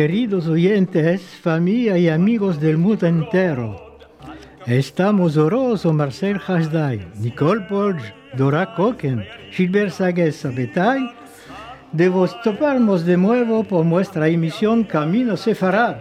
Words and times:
Queridos 0.00 0.46
oyentes, 0.46 1.20
familia 1.20 1.98
y 1.98 2.08
amigos 2.08 2.58
del 2.58 2.78
mundo 2.78 3.06
entero, 3.06 3.89
estamos 4.78 5.36
orosos 5.36 5.92
Marcel 5.92 6.40
Hasday, 6.46 7.04
Nicole 7.18 7.62
Polge, 7.62 8.14
Dora 8.36 8.74
Koken, 8.76 9.26
Gilbert 9.50 9.90
Sagues 9.90 10.36
Sabetay, 10.36 11.10
de 11.90 12.08
vos 12.08 12.40
toparnos 12.42 13.04
de 13.04 13.16
nuevo 13.16 13.64
por 13.64 13.84
nuestra 13.84 14.28
emisión 14.28 14.84
Camino 14.84 15.36
Sefarad. 15.36 15.96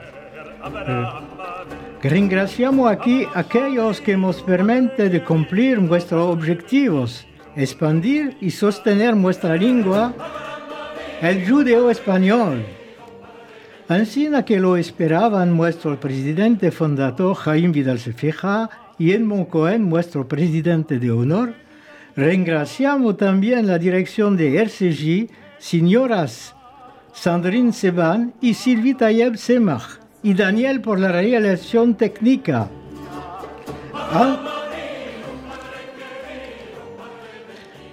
Ringraziamo 2.03 2.87
aquí 2.87 3.25
a 3.33 3.39
aquellos 3.39 3.99
que 4.01 4.15
nos 4.15 4.41
permiten 4.43 5.11
de 5.11 5.23
cumplir 5.23 5.81
nuestros 5.81 6.31
objetivos, 6.31 7.25
expandir 7.55 8.37
y 8.39 8.51
sostener 8.51 9.15
nuestra 9.15 9.55
lengua, 9.55 10.13
el 11.21 11.49
judeo 11.49 11.89
español. 11.89 12.63
Así 13.89 14.29
que 14.45 14.59
lo 14.59 14.77
esperaban 14.77 15.57
nuestro 15.57 15.99
presidente 15.99 16.71
fundador 16.71 17.35
Jaime 17.35 17.73
Vidal 17.73 17.99
Sefeja 17.99 18.69
y 18.97 19.11
Edmond 19.11 19.49
Cohen, 19.49 19.89
nuestro 19.89 20.27
presidente 20.27 20.99
de 20.99 21.11
honor, 21.11 21.55
Rengraciamos 22.15 23.15
también 23.15 23.65
la 23.65 23.77
dirección 23.77 24.35
de 24.35 24.57
RCJ, 24.57 25.31
señoras 25.57 26.53
Sandrine 27.13 27.71
Seban 27.71 28.33
y 28.41 28.55
Sylvie 28.55 28.95
Tayeb 28.95 29.37
Semach, 29.37 29.99
y 30.21 30.33
Daniel 30.33 30.81
por 30.81 30.99
la 30.99 31.13
realización 31.13 31.95
técnica. 31.95 32.67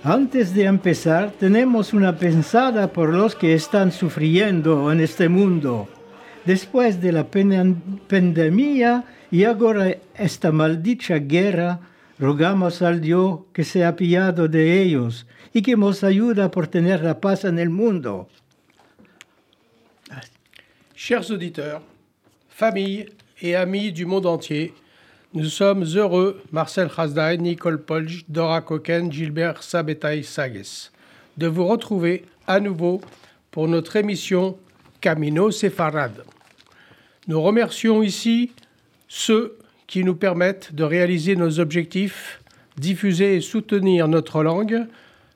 Antes 0.02 0.54
de 0.54 0.64
empezar, 0.64 1.32
tenemos 1.38 1.92
una 1.92 2.16
pensada 2.16 2.88
por 2.92 3.12
los 3.12 3.36
que 3.36 3.54
están 3.54 3.92
sufriendo 3.92 4.90
en 4.90 5.00
este 5.00 5.28
mundo. 5.28 5.88
Después 6.46 7.00
de 7.00 7.10
la 7.10 7.26
pandemia 7.26 9.04
y 9.32 9.42
ahora 9.42 9.96
esta 10.14 10.52
maldita 10.52 11.18
guerra, 11.18 11.80
rogamos 12.20 12.82
al 12.82 13.00
Dios 13.00 13.40
que 13.52 13.64
se 13.64 13.84
ha 13.84 13.96
pillado 13.96 14.46
de 14.46 14.80
ellos 14.80 15.26
y 15.52 15.60
que 15.60 15.76
nos 15.76 16.04
ayuda 16.04 16.52
por 16.52 16.68
tener 16.68 17.02
la 17.02 17.20
paz 17.20 17.44
en 17.44 17.58
el 17.58 17.68
mundo. 17.68 18.28
Chers 20.94 21.32
auditeurs, 21.32 21.82
familles 22.48 23.06
et 23.42 23.56
amis 23.56 23.92
du 23.92 24.06
monde 24.06 24.26
entier, 24.26 24.72
nous 25.34 25.50
sommes 25.50 25.82
heureux, 25.96 26.40
Marcel 26.52 26.88
Khazdaï, 26.88 27.38
Nicole 27.38 27.82
Polj, 27.82 28.24
Dora 28.28 28.62
Koken, 28.62 29.10
Gilbert 29.10 29.64
Sabetaï 29.64 30.22
Sages, 30.22 30.92
de 31.36 31.48
vous 31.48 31.66
retrouver 31.66 32.24
à 32.46 32.60
nouveau 32.60 33.00
pour 33.50 33.66
notre 33.66 33.96
émission 33.96 34.56
Camino 35.00 35.50
Sefarad. 35.50 36.22
Nous 37.28 37.42
remercions 37.42 38.04
ici 38.04 38.52
ceux 39.08 39.58
qui 39.88 40.04
nous 40.04 40.14
permettent 40.14 40.74
de 40.74 40.84
réaliser 40.84 41.34
nos 41.34 41.58
objectifs, 41.58 42.40
diffuser 42.76 43.34
et 43.34 43.40
soutenir 43.40 44.06
notre 44.06 44.44
langue, 44.44 44.86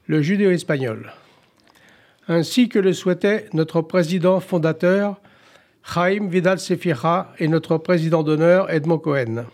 le 0.06 0.22
judéo-espagnol, 0.22 1.12
ainsi 2.28 2.68
que 2.68 2.78
le 2.78 2.92
souhaitait 2.92 3.46
notre 3.54 3.80
président 3.80 4.38
fondateur, 4.38 5.20
Jaime 5.94 6.28
Vidal 6.28 6.60
Sefira, 6.60 7.32
et 7.40 7.48
notre 7.48 7.76
président 7.76 8.22
d'honneur, 8.22 8.70
Edmond 8.70 8.98
Cohen. 8.98 9.46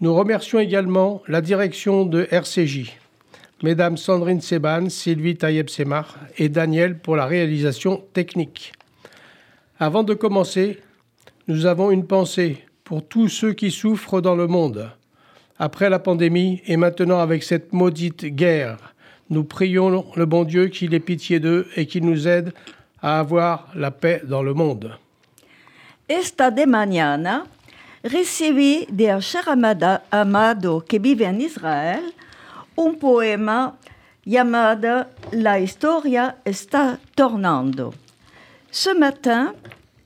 Nous 0.00 0.12
remercions 0.12 0.58
également 0.58 1.22
la 1.28 1.40
direction 1.40 2.04
de 2.04 2.26
RCJ, 2.32 2.96
Mesdames 3.62 3.96
Sandrine 3.96 4.40
Seban, 4.40 4.88
Sylvie 4.88 5.36
Tayeb-Semar 5.36 6.16
et 6.36 6.48
Daniel 6.48 6.98
pour 6.98 7.14
la 7.14 7.26
réalisation 7.26 8.02
technique. 8.12 8.72
Avant 9.78 10.02
de 10.02 10.12
commencer, 10.12 10.80
nous 11.48 11.66
avons 11.66 11.90
une 11.90 12.06
pensée 12.06 12.64
pour 12.84 13.06
tous 13.06 13.28
ceux 13.28 13.52
qui 13.52 13.70
souffrent 13.70 14.20
dans 14.20 14.34
le 14.34 14.46
monde. 14.46 14.90
Après 15.58 15.88
la 15.88 15.98
pandémie 15.98 16.60
et 16.66 16.76
maintenant 16.76 17.20
avec 17.20 17.42
cette 17.42 17.72
maudite 17.72 18.26
guerre, 18.26 18.94
nous 19.30 19.44
prions 19.44 20.06
le 20.14 20.26
bon 20.26 20.44
Dieu 20.44 20.68
qu'il 20.68 20.94
ait 20.94 21.00
pitié 21.00 21.40
d'eux 21.40 21.66
et 21.76 21.86
qu'il 21.86 22.04
nous 22.04 22.28
aide 22.28 22.52
à 23.00 23.18
avoir 23.18 23.68
la 23.74 23.90
paix 23.90 24.22
dans 24.24 24.42
le 24.42 24.54
monde. 24.54 24.96
Esta 26.08 26.50
de 26.50 26.64
mañana 26.66 27.44
recibí 28.04 28.86
de 28.90 29.08
Asher 29.08 29.40
Amado, 30.12 30.80
que 30.80 30.98
vive 30.98 31.24
en 31.24 31.38
Israel, 31.40 32.02
un 32.78 32.94
poema 32.94 33.76
llamado 34.24 35.06
La 35.32 35.58
historia 35.58 36.36
está 36.44 36.98
tornando. 37.16 37.92
Ce 38.70 38.90
matin, 38.90 39.54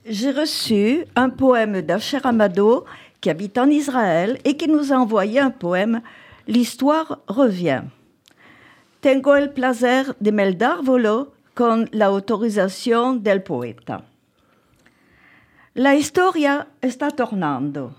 j'ai 0.05 0.31
reçu 0.31 1.05
un 1.15 1.29
poème 1.29 1.81
d'Asher 1.81 2.19
Amado 2.23 2.85
qui 3.19 3.29
habite 3.29 3.57
en 3.57 3.69
Israël 3.69 4.39
et 4.43 4.57
qui 4.57 4.67
nous 4.67 4.91
a 4.91 4.97
envoyé 4.97 5.39
un 5.39 5.51
poème 5.51 6.01
L'histoire 6.47 7.19
revient. 7.27 7.83
Tengo 8.99 9.35
el 9.35 9.51
placer 9.53 10.15
de 10.19 10.31
meldárvolo 10.31 11.33
con 11.53 11.87
la 11.91 12.07
autorización 12.07 13.23
del 13.23 13.43
poeta. 13.43 14.03
La 15.75 15.95
historia 15.95 16.67
está 16.81 17.11
tornando. 17.11 17.93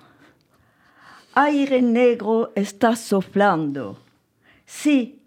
Aire 1.35 1.81
negro 1.81 2.53
está 2.55 2.95
soplando. 2.97 3.99
Sí, 4.67 5.21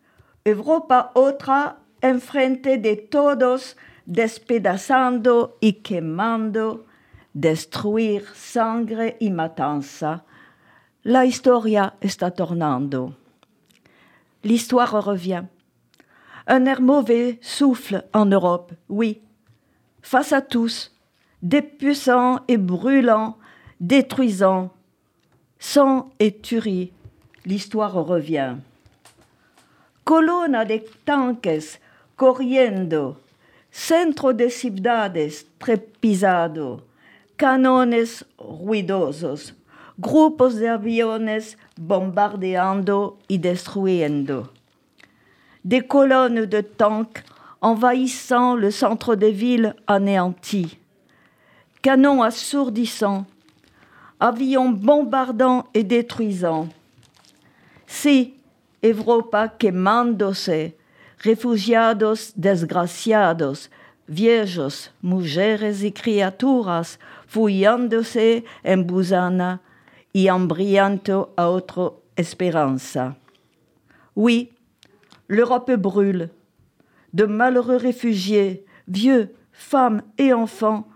Europa 0.43 1.11
otra 1.15 1.77
enfrente 2.01 2.77
de 2.77 2.95
todos, 2.97 3.75
despedazando 4.05 5.57
y 5.61 5.81
quemando, 5.81 6.85
destruir 7.33 8.25
sangre 8.33 9.17
y 9.19 9.31
matanza. 9.31 10.23
La 11.03 11.25
historia 11.25 11.95
está 12.01 12.31
tornando. 12.31 13.13
L'histoire 14.43 15.03
revient. 15.03 15.45
Un 16.47 16.65
air 16.65 16.81
mauvais 16.81 17.39
souffle 17.41 18.05
en 18.13 18.25
Europe, 18.25 18.73
oui. 18.89 19.21
Face 20.01 20.33
à 20.33 20.41
tous, 20.41 20.91
des 21.41 21.63
puissants 21.63 22.41
et 22.47 22.57
brûlants, 22.57 23.37
détruisant, 23.79 24.71
sang 25.57 26.11
et 26.19 26.37
tuerie, 26.37 26.93
l'histoire 27.45 27.93
revient. 27.93 28.57
Colonna 30.03 30.65
de 30.65 30.81
tanques 31.05 31.79
corriendo, 32.15 33.17
centro 33.75 34.31
de 34.31 34.49
ciudades 34.49 35.45
trepizado, 35.57 36.81
canones 37.35 38.23
ruidosos, 38.37 39.53
grupos 39.97 40.55
de 40.55 40.69
aviones 40.69 41.57
bombardeando 41.75 43.17
y 43.27 43.37
destruyendo. 43.37 44.49
Des 45.61 45.81
colonnes 45.81 46.47
de 46.47 46.61
tanks 46.61 47.21
envahissant 47.59 48.55
le 48.55 48.71
centre 48.71 49.15
des 49.15 49.31
villes 49.31 49.75
anéanties 49.87 50.77
canons 51.81 52.23
assourdissants, 52.23 53.25
avions 54.19 54.71
bombardants 54.71 55.65
et 55.73 55.83
détruisants. 55.83 56.69
Si, 57.85 58.33
Europa 58.81 59.49
quemándose, 59.49 60.73
refugiados 61.25 62.33
desgraciados, 62.35 63.71
viejos, 64.07 64.91
mujeres 65.01 65.83
y 65.83 65.91
criaturas, 65.91 66.99
fuyándose 67.27 68.45
en 68.63 68.85
Busana 68.85 69.61
y 70.13 70.27
embriando 70.27 71.33
a 71.35 71.49
autre 71.49 71.95
espérance. 72.15 72.97
Oui, 74.15 74.53
l'Europe 75.27 75.71
brûle. 75.73 76.29
De 77.11 77.25
malheureux 77.25 77.77
réfugiés, 77.77 78.65
vieux, 78.87 79.33
femmes 79.51 80.03
et 80.17 80.33
enfants, 80.33 80.87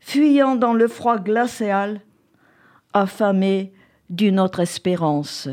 fuyant 0.00 0.56
dans 0.56 0.72
le 0.72 0.88
froid 0.88 1.18
glacial, 1.18 2.00
affamés 2.92 3.72
d'une 4.08 4.40
autre 4.40 4.60
espérance. 4.60 5.48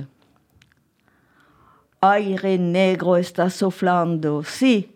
Aire 2.13 2.57
negro 2.59 3.15
está 3.15 3.49
soflando, 3.49 4.43
si, 4.43 4.91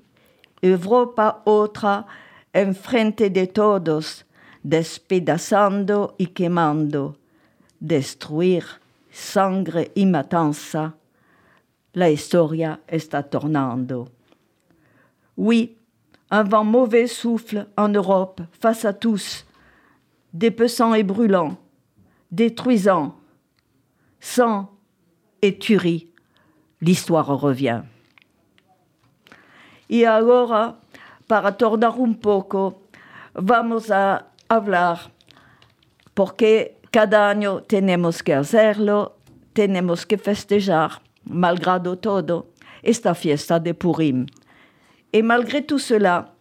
Europa 0.62 1.42
otra, 1.46 2.06
enfrente 2.54 3.32
de 3.32 3.48
todos, 3.48 4.26
despedazando 4.64 6.14
y 6.20 6.28
quemando, 6.28 7.18
destruir 7.80 8.64
sangre 9.10 9.92
y 9.96 10.06
matanza, 10.06 10.94
la 11.94 12.10
historia 12.10 12.80
está 12.88 13.24
tornando. 13.24 14.10
Oui, 15.36 15.78
un 16.30 16.44
vent 16.44 16.64
mauvais 16.64 17.08
souffle 17.08 17.66
en 17.76 17.90
Europe 17.90 18.42
face 18.52 18.86
à 18.86 18.94
tous, 18.94 19.48
dépeçant 20.32 20.94
et 20.94 21.04
brûlant, 21.04 21.58
détruisant, 22.30 23.16
sang 24.20 24.70
et 25.42 25.58
tuerie. 25.58 26.09
L'histoire 26.82 27.28
revient. 27.28 27.84
Y 29.90 30.06
ahora, 30.06 30.76
para 31.28 31.58
tornar 31.58 32.00
un 32.00 32.16
poco, 32.16 32.82
vamos 33.34 33.92
a 33.92 34.28
hablar 34.48 35.12
porque 36.14 36.78
cada 36.92 37.30
año 37.30 37.62
tenemos 37.62 38.22
que 38.22 38.34
hacerlo, 38.34 39.16
tenemos 39.54 40.06
que 40.06 40.18
festejar, 40.18 41.02
malgrado 41.24 41.98
todo, 41.98 42.48
esta 42.84 43.14
fiesta 43.14 43.60
de 43.60 43.74
Purim. 43.74 44.26
Et 45.14 45.22
malgré 45.22 45.62
tout 45.62 45.80
cela, 45.80 46.34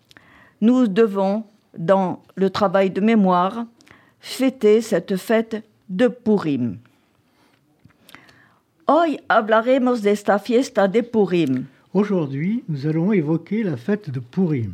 nous 0.60 0.88
devons, 0.88 1.44
dans 1.76 2.22
le 2.34 2.50
travail 2.50 2.90
de 2.90 3.00
mémoire, 3.00 3.66
fêter 4.20 4.80
cette 4.80 5.16
fête 5.16 5.64
de 5.88 6.08
Purim. 6.08 6.78
Hoy 8.90 9.20
hablaremos 9.28 10.00
de 10.00 10.12
esta 10.12 10.38
fiesta 10.38 10.88
de 10.88 11.02
Purim. 11.02 11.66
Aujourd'hui, 11.92 12.64
nous 12.68 12.86
allons 12.86 13.12
évoquer 13.12 13.62
la 13.62 13.76
fête 13.76 14.08
de 14.08 14.18
Purim. 14.18 14.72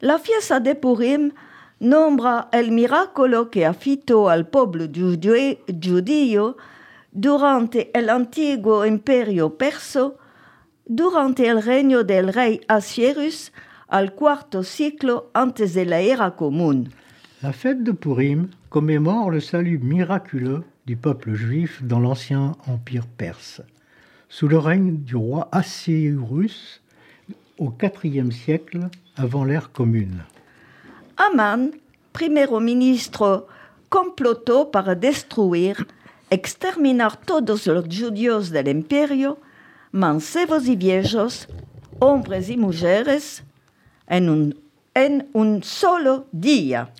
La 0.00 0.20
fiesta 0.20 0.60
de 0.60 0.76
Purim 0.76 1.32
nombra 1.80 2.48
el 2.52 2.70
miracolo 2.70 3.50
que 3.50 3.66
afitó 3.66 4.28
al 4.28 4.46
pueblo 4.46 4.84
judío 4.86 6.56
durante 7.10 7.90
el 7.98 8.10
antiguo 8.10 8.86
imperio 8.86 9.58
perso, 9.58 10.18
durante 10.86 11.48
el 11.48 11.64
reino 11.64 12.04
del 12.04 12.32
rey 12.32 12.60
Asierus 12.68 13.50
al 13.88 14.14
cuarto 14.14 14.62
siglo 14.62 15.32
antes 15.34 15.74
de 15.74 15.84
la 15.84 16.00
era 16.00 16.36
común. 16.36 16.92
La 17.42 17.52
fête 17.52 17.82
de 17.82 17.92
Purim 17.92 18.50
commémore 18.68 19.32
le 19.32 19.40
salut 19.40 19.80
miraculeux 19.82 20.62
du 20.86 20.96
peuple 20.96 21.34
juif 21.34 21.82
dans 21.82 22.00
l'ancien 22.00 22.56
empire 22.66 23.06
perse, 23.06 23.62
sous 24.28 24.48
le 24.48 24.58
règne 24.58 24.96
du 24.96 25.16
roi 25.16 25.48
Assyrius 25.52 26.80
au 27.58 27.72
IVe 28.02 28.30
siècle 28.32 28.88
avant 29.16 29.44
l'ère 29.44 29.70
commune. 29.70 30.24
Aman, 31.16 31.70
primero 32.12 32.58
ministro, 32.60 33.46
complotó 33.88 34.70
para 34.70 34.94
destruir, 34.94 35.86
exterminar 36.30 37.16
todos 37.16 37.66
los 37.66 37.84
judíos 37.86 38.50
del 38.50 38.68
imperio, 38.68 39.38
mancebos 39.92 40.66
y 40.66 40.76
viejos, 40.76 41.46
hombres 42.00 42.48
y 42.48 42.56
mujeres, 42.56 43.44
en 44.08 44.28
un, 44.28 44.54
en 44.94 45.28
un 45.34 45.62
solo 45.62 46.26
día. 46.32 46.90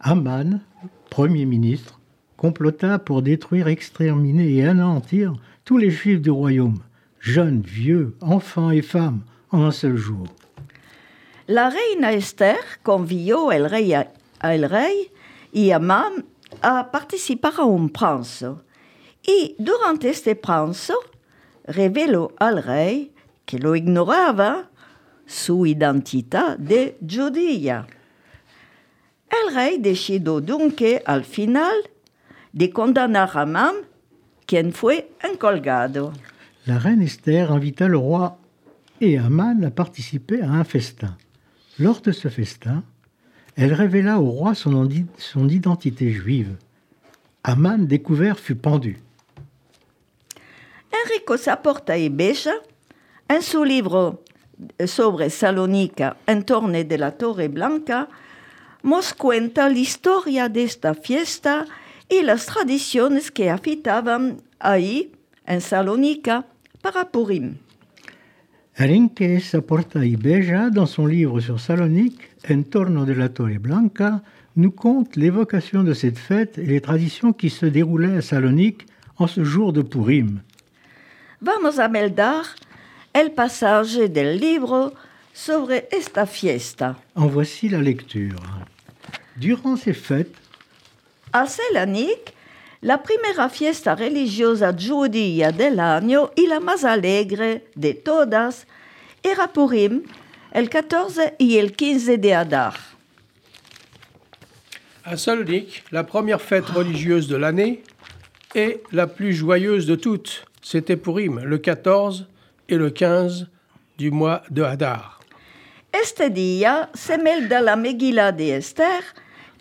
Aman, 0.00 0.64
premier 1.08 1.46
ministre, 1.46 1.99
complota 2.40 2.98
pour 2.98 3.20
détruire, 3.20 3.68
exterminer 3.68 4.50
et 4.56 4.66
anéantir 4.66 5.34
tous 5.66 5.76
les 5.76 5.90
juifs 5.90 6.22
du 6.22 6.30
royaume, 6.30 6.78
jeunes, 7.20 7.60
vieux, 7.60 8.16
enfants 8.22 8.70
et 8.70 8.80
femmes, 8.80 9.20
en 9.50 9.64
un 9.64 9.70
seul 9.70 9.96
jour. 9.96 10.26
La 11.48 11.68
reina 11.68 12.14
Esther 12.14 12.56
convió 12.82 13.52
el 13.52 13.68
rey, 13.68 13.94
rey 14.40 15.10
y 15.52 15.70
a 15.70 16.90
participar 16.90 17.52
a 17.58 17.64
un 17.64 17.90
pranzo. 17.90 18.64
Y 19.22 19.54
durante 19.58 20.08
este 20.08 20.34
pranzo 20.34 20.94
reveló 21.64 22.32
al 22.38 22.62
rey, 22.62 23.12
que 23.44 23.58
lo 23.58 23.76
ignoraba, 23.76 24.70
su 25.26 25.66
identidad 25.66 26.56
de 26.56 26.96
judía. 27.02 27.86
El 29.28 29.54
rey 29.54 29.76
decidió 29.78 30.40
dunque 30.40 31.02
al 31.04 31.24
final 31.24 31.90
de 32.52 32.70
condenar 32.70 33.30
a 33.36 33.42
Amán, 33.42 33.74
quien 34.46 34.72
fue 34.72 35.10
encolgado. 35.22 36.12
La 36.66 36.78
reine 36.78 37.04
Esther 37.04 37.50
invita 37.50 37.88
le 37.88 37.96
roi 37.96 38.36
et 39.00 39.18
Aman 39.18 39.64
à 39.64 39.70
participer 39.70 40.42
à 40.42 40.50
un 40.50 40.64
festin. 40.64 41.16
Lors 41.78 42.00
de 42.02 42.12
ce 42.12 42.28
festin, 42.28 42.84
elle 43.56 43.72
révéla 43.72 44.20
au 44.20 44.30
roi 44.30 44.54
son, 44.54 44.88
son 45.16 45.48
identité 45.48 46.12
juive. 46.12 46.56
Aman, 47.42 47.86
découvert, 47.86 48.38
fut 48.38 48.56
pendu. 48.56 48.98
Enrico 50.92 51.36
Saporta 51.36 51.96
y 51.96 52.08
Beja, 52.08 52.52
en 53.28 53.42
su 53.42 53.64
libro 53.64 54.22
sobre 54.86 55.30
Salónica, 55.30 56.16
en 56.26 56.42
torno 56.42 56.84
de 56.84 56.98
la 56.98 57.12
Torre 57.12 57.48
Blanca, 57.48 58.08
nos 58.82 59.14
cuenta 59.14 59.68
la 59.68 59.78
historia 59.78 60.48
de 60.48 60.64
esta 60.64 60.94
fiesta 60.94 61.66
y 62.10 62.22
las 62.22 62.46
tradiciones 62.46 63.30
que 63.30 63.50
habitaban 63.50 64.42
ahí, 64.58 65.12
en 65.46 65.60
Salónica, 65.60 66.44
para 66.82 67.10
Purim. 67.10 67.56
Enrique 68.76 69.40
Saporta 69.40 70.04
y 70.04 70.16
Beja, 70.16 70.70
dans 70.70 70.86
son 70.86 71.06
livre 71.06 71.40
sur 71.40 71.60
Salonique, 71.60 72.30
En 72.48 72.62
torno 72.64 73.04
de 73.04 73.12
la 73.12 73.28
Torre 73.28 73.58
Blanca, 73.60 74.22
nous 74.56 74.70
conte 74.70 75.16
l'évocation 75.16 75.84
de 75.84 75.92
cette 75.92 76.18
fête 76.18 76.58
et 76.58 76.66
les 76.66 76.80
traditions 76.80 77.32
qui 77.32 77.50
se 77.50 77.66
déroulaient 77.66 78.16
à 78.16 78.22
Salonique 78.22 78.86
en 79.18 79.26
ce 79.26 79.44
jour 79.44 79.72
de 79.72 79.82
Purim. 79.82 80.40
Vamos 81.42 81.78
a 81.78 81.88
meldar 81.88 82.44
el 83.12 83.32
pasaje 83.32 84.08
del 84.08 84.38
libro 84.38 84.94
sobre 85.32 85.86
esta 85.90 86.26
fiesta. 86.26 86.96
En 87.14 87.26
voici 87.26 87.68
la 87.68 87.80
lecture. 87.80 88.40
Durant 89.36 89.76
ces 89.76 89.94
fêtes, 89.94 90.34
A 91.32 91.46
Selanik, 91.46 92.34
la 92.82 93.02
primera 93.02 93.48
fiesta 93.48 93.94
religiosa 93.94 94.74
judía 94.74 95.52
del 95.52 95.78
año 95.78 96.30
y 96.34 96.46
la 96.46 96.58
más 96.58 96.84
alegre 96.84 97.66
de 97.76 97.94
todas 97.94 98.66
era 99.22 99.52
Purim, 99.52 100.02
el 100.52 100.68
14 100.68 101.34
y 101.38 101.58
el 101.58 101.72
15 101.76 102.18
de 102.18 102.34
Adar. 102.34 102.74
À 105.04 105.16
Salonique, 105.16 105.84
la 105.92 106.04
première 106.04 106.40
fête 106.40 106.66
religieuse 106.66 107.26
de 107.28 107.36
l'année 107.36 107.82
et 108.54 108.82
la 108.92 109.06
plus 109.06 109.32
joyeuse 109.32 109.86
de 109.86 109.94
toutes, 109.94 110.44
c'était 110.62 110.96
Purim, 110.96 111.40
le 111.44 111.58
14 111.58 112.26
et 112.68 112.76
le 112.76 112.90
15 112.90 113.48
du 113.98 114.10
mois 114.10 114.42
de 114.50 114.62
Hadar. 114.62 115.20
Este 115.92 116.30
día 116.30 116.90
se 116.94 117.18
melda 117.18 117.60
la 117.60 117.76
Megillah 117.76 118.32
de 118.32 118.56
Esther, 118.56 119.02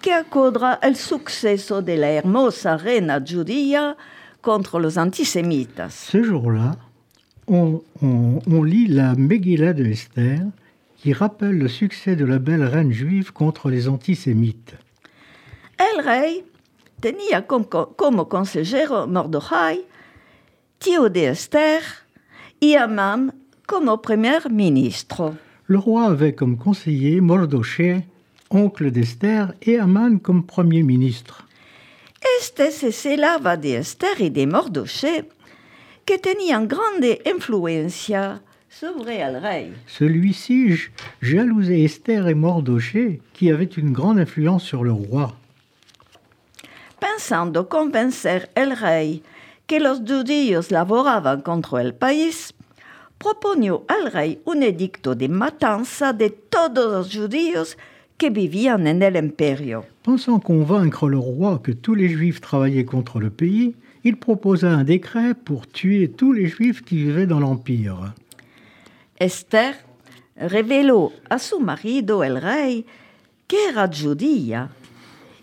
que 0.01 0.13
acodra 0.13 0.79
el 0.82 0.96
suceso 0.96 1.82
de 1.82 1.98
la 1.98 2.10
hermosa 2.12 2.77
reina 2.77 3.20
judía 3.25 3.96
contre 4.41 4.79
los 4.79 4.98
antisemitas. 4.98 5.94
ce 5.94 6.24
jour-là, 6.24 6.77
on, 7.48 7.82
on- 8.01 8.39
on 8.48 8.63
lit 8.63 8.88
la 8.88 9.15
Megillah 9.15 9.74
de 9.74 9.86
Esther 9.86 10.41
qui 10.98 11.13
rappelle 11.13 11.58
le 11.58 11.68
succès 11.68 12.15
de 12.15 12.25
la 12.25 12.39
belle 12.39 12.63
reine 12.63 12.91
juive 12.91 13.32
contre 13.34 13.70
les 13.70 13.88
antisémites. 13.88 14.75
El 15.77 16.03
rey 16.03 16.44
tenía 17.01 17.48
com- 17.48 17.65
como 17.96 18.27
consejero 18.27 19.08
Mordejai, 19.08 19.86
tío 20.79 21.10
de 21.10 21.29
Esther, 21.29 21.82
y 22.62 22.75
Amán 22.75 23.34
como 23.65 24.01
primer 24.01 24.50
ministro. 24.51 25.36
Le 25.68 25.77
roi 25.77 26.06
avait 26.08 26.34
comme 26.34 26.58
conseiller 26.58 27.22
Mordoché, 27.22 28.03
oncle 28.50 28.91
d'Esther, 28.91 29.53
et 29.62 29.79
Aman 29.79 30.20
comme 30.20 30.46
premier 30.46 30.84
ministre. 30.84 31.48
Este 32.39 32.72
se 32.72 32.91
celaba 32.91 33.58
de 33.58 33.75
Esther 33.75 34.20
y 34.20 34.29
de 34.29 34.46
Mordoché, 34.46 35.29
que 36.06 36.18
tenían 36.18 36.68
grande 36.68 37.22
influencia 37.25 38.41
sobre 38.70 39.22
el 39.22 39.41
rey. 39.41 39.72
Celui-ci 39.88 40.89
jalousait 41.22 41.84
Esther 41.84 42.27
et 42.27 42.36
Mordoché, 42.36 43.22
qui 43.34 43.51
avaient 43.51 43.65
une 43.65 43.91
grande 43.91 44.20
influence 44.20 44.63
sur 44.63 44.84
le 44.84 44.91
roi. 44.91 45.36
Pensando 47.00 47.70
convencer 47.70 48.50
el 48.56 48.75
rey 48.75 49.24
que 49.68 49.79
los 49.79 50.00
judíos 50.01 50.72
laboraban 50.72 51.41
contra 51.41 51.82
el 51.82 51.94
país, 51.94 52.53
proponió 53.18 53.86
al 53.88 54.12
rey 54.12 54.41
un 54.46 54.63
edicto 54.63 55.13
de 55.13 55.29
matanza 55.29 56.12
de 56.13 56.29
todos 56.29 56.91
los 56.91 57.15
judíos 57.15 57.77
que 58.20 58.30
vivían 58.30 58.86
en 58.86 59.02
el 59.02 59.16
imperio. 59.16 59.86
Pensant 60.04 60.40
convaincre 60.40 61.10
le 61.10 61.18
roi 61.18 61.60
que 61.64 61.72
tous 61.72 61.96
les 61.96 62.10
juifs 62.10 62.42
travaillaient 62.42 62.86
contre 62.86 63.20
le 63.20 63.32
pays, 63.32 63.74
il 64.04 64.18
proposa 64.18 64.70
un 64.70 64.84
décret 64.84 65.34
pour 65.34 65.66
tuer 65.68 66.12
tous 66.12 66.34
les 66.34 66.48
juifs 66.48 66.84
qui 66.84 66.98
vivaient 66.98 67.26
dans 67.26 67.40
l'Empire. 67.40 68.14
Esther 69.20 69.76
reveló 70.36 71.12
a 71.30 71.40
su 71.40 71.60
marido 71.60 72.24
el 72.24 72.42
rey 72.42 72.86
que 73.48 73.70
era 73.70 73.90
judía 73.90 74.70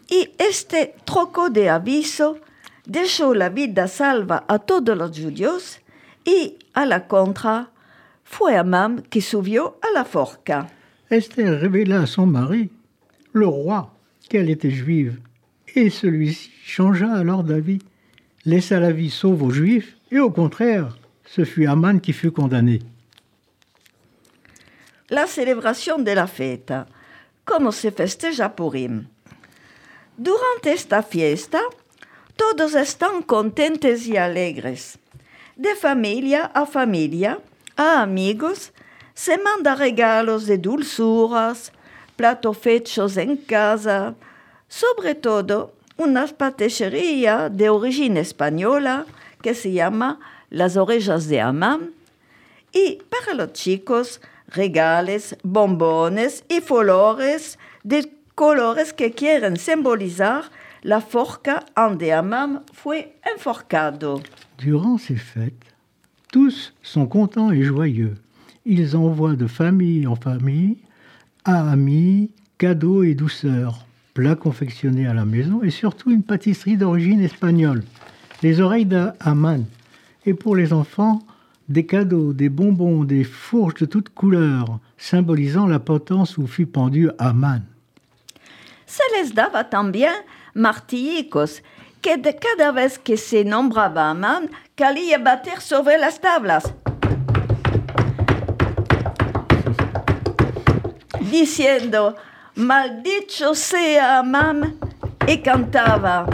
y 0.09 0.31
este 0.39 0.95
trocó 1.05 1.51
de 1.51 1.69
aviso 1.69 2.39
dejó 2.87 3.35
la 3.35 3.49
vida 3.49 3.89
salva 3.89 4.45
a 4.49 4.59
todos 4.59 4.97
los 4.97 5.11
judíos 5.19 5.81
y, 6.25 6.57
a 6.75 6.87
la 6.87 7.07
contra, 7.09 7.71
fue 8.23 8.57
Amam 8.57 9.03
qui 9.03 9.21
subió 9.21 9.79
a 9.83 9.93
la 9.93 10.05
forca. 10.05 10.69
Esther 11.11 11.61
révéla 11.61 12.03
à 12.03 12.07
son 12.07 12.27
mari, 12.27 12.71
le 13.33 13.47
roi, 13.47 13.95
qu'elle 14.29 14.51
était 14.51 14.71
juive, 14.71 15.21
et 15.75 15.91
celui-ci 15.91 16.51
changea 16.65 17.13
alors 17.13 17.45
d'avis, 17.45 17.81
laissa 18.45 18.81
la 18.81 18.93
vie 18.93 19.11
sauve 19.11 19.43
aux 19.43 19.51
juifs, 19.51 19.97
et 20.11 20.19
au 20.19 20.31
contraire, 20.31 20.97
ce 21.25 21.45
fut 21.45 21.67
Aman 21.67 22.01
qui 22.01 22.13
fut 22.13 22.33
condamné. 22.33 22.81
La 25.11 25.27
celebración 25.27 26.03
de 26.03 26.13
la 26.13 26.27
feta, 26.27 26.87
como 27.45 27.71
se 27.71 27.93
festeja 27.93 28.57
Purim. 28.57 29.07
Durante 30.19 30.73
esta 30.73 31.03
fiesta, 31.03 31.61
todos 32.37 32.75
están 32.75 33.23
contentes 33.23 34.09
y 34.09 34.17
alegres. 34.17 34.99
De 35.57 35.75
familia 35.77 36.51
a 36.55 36.67
familia, 36.67 37.39
a 37.77 38.03
amigos, 38.03 38.73
se 39.17 39.39
manda 39.39 39.75
regalos 39.75 40.47
de 40.47 40.59
dulzuras, 40.59 41.73
platos 42.17 42.59
hechos 42.67 43.17
en 43.17 43.39
casa, 43.39 44.15
sobre 44.69 45.15
todo 45.15 45.73
una 45.97 46.27
patissería 46.27 47.49
de 47.49 47.71
origen 47.71 48.19
española 48.19 49.07
que 49.41 49.55
se 49.55 49.73
llama 49.73 50.21
Las 50.51 50.77
Orejas 50.77 51.29
de 51.29 51.41
Amam, 51.41 51.93
y 52.73 52.99
para 53.09 53.33
los 53.35 53.55
chicos, 53.55 54.21
regales, 54.49 55.35
bombones 55.43 56.45
y 56.51 56.61
flores 56.61 57.59
de 57.85 58.13
colores 58.35 58.93
que 58.93 59.13
quieren 59.13 59.57
simbolizar 59.57 60.51
la 60.83 61.01
forca 61.01 61.65
donde 61.75 62.13
Amam 62.13 62.65
fue 62.75 63.17
enforcado. 63.25 64.21
Durant 64.59 64.99
ces 64.99 65.17
fêtes, 65.17 65.75
tous 66.31 66.75
sont 66.83 67.09
contents 67.09 67.51
et 67.51 67.63
joyeux. 67.63 68.15
Ils 68.69 68.97
envoient 68.97 69.37
de 69.37 69.47
famille 69.47 70.09
en 70.09 70.17
famille, 70.17 70.79
à 71.45 71.71
amis, 71.71 72.31
cadeaux 72.59 73.05
et 73.05 73.15
douceurs, 73.15 73.87
plats 74.13 74.35
confectionnés 74.35 75.07
à 75.07 75.15
la 75.15 75.25
maison 75.25 75.63
et 75.63 75.71
surtout 75.71 76.11
une 76.11 76.25
pâtisserie 76.25 76.77
d'origine 76.77 77.21
espagnole, 77.21 77.85
les 78.43 78.61
oreilles 78.61 78.85
d'Aman. 78.85 79.65
Et 80.27 80.35
pour 80.35 80.57
les 80.57 80.73
enfants, 80.73 81.23
des 81.69 81.87
cadeaux, 81.87 82.33
des 82.33 82.49
bonbons, 82.49 83.05
des 83.05 83.23
fourches 83.23 83.83
de 83.83 83.87
toutes 83.87 84.09
couleurs, 84.09 84.81
symbolisant 84.99 85.69
la 85.69 85.79
potence 85.79 86.37
où 86.37 86.49
fut 86.49 86.67
pendu 86.67 87.09
Aman. 87.21 87.63
Les 89.13 89.33
también 89.71 90.13
martillicos, 90.57 91.63
que 92.03 92.17
de 92.19 92.33
cada 92.33 92.73
vez 92.73 92.99
que 92.99 93.17
se 93.17 93.45
nombraba 93.45 94.17
sobre 95.61 95.99
las 95.99 96.21
tablas. 96.21 96.75
Diciendo, 101.36 102.16
maldito 102.56 103.54
sea 103.56 104.20
Amán, 104.20 104.78
y 105.28 105.38
cantaba. 105.40 106.26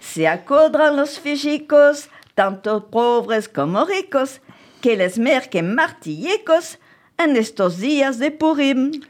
Se 0.00 0.28
acodran 0.28 0.96
los 0.96 1.18
físicos, 1.20 2.08
tanto 2.34 2.90
pobres 2.90 3.48
como 3.48 3.84
ricos, 3.84 4.40
que 4.80 4.96
les 4.96 5.18
merquen 5.18 5.74
martillicos 5.74 6.78
en 7.18 7.36
estos 7.36 7.78
días 7.78 8.18
de 8.18 8.30
Purim. 8.30 9.02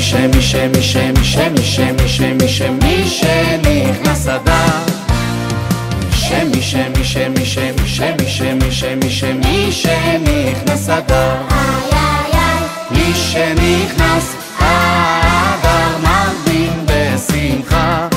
שמי 0.42 2.02
שמי 2.48 3.90
שמי 6.35 6.61
שמי 6.61 7.05
שמי 7.05 7.45
שמי 7.45 7.45
שמי 7.45 7.85
שנכנס 7.85 7.87
שמי 7.87 8.29
שמי 8.29 8.31
שמי 8.31 8.71
שמי 8.71 8.71
שמי 8.71 9.09
שמי 9.09 9.09
שמי 9.09 9.71
שמי 9.71 9.71
שנכנס 9.71 10.89
אדר 10.89 11.35
מי 12.91 13.13
שנכנס 13.15 14.35
אדר 14.59 15.97
מרבים 16.03 16.85
בשמחה 16.85 18.07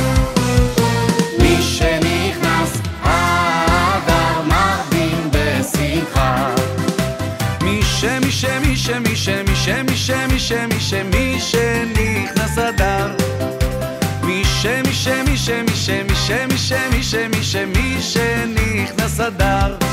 מי 1.39 1.63
שנכנס 1.63 2.81
אדר 3.03 4.43
מרבים 4.47 5.31
בשמחה 5.33 6.55
מי 7.63 7.83
שמי 7.83 8.31
שמי 8.33 8.77
שמי 8.77 9.17
שמי 9.17 9.57
שמי 9.57 9.97
שמי 9.97 10.39
שמי 10.39 10.81
שמי 10.81 11.41
שנכנס 11.41 12.59
אדר 12.59 13.07
מי 14.23 14.43
שמי 14.45 14.93
שמי 14.93 15.37
שמי 15.37 15.77
שמי 15.77 16.59
שמי 16.59 17.03
שמי 17.03 17.28
שמי 17.51 17.97
שנכנס 18.03 19.21
אדר 19.21 19.88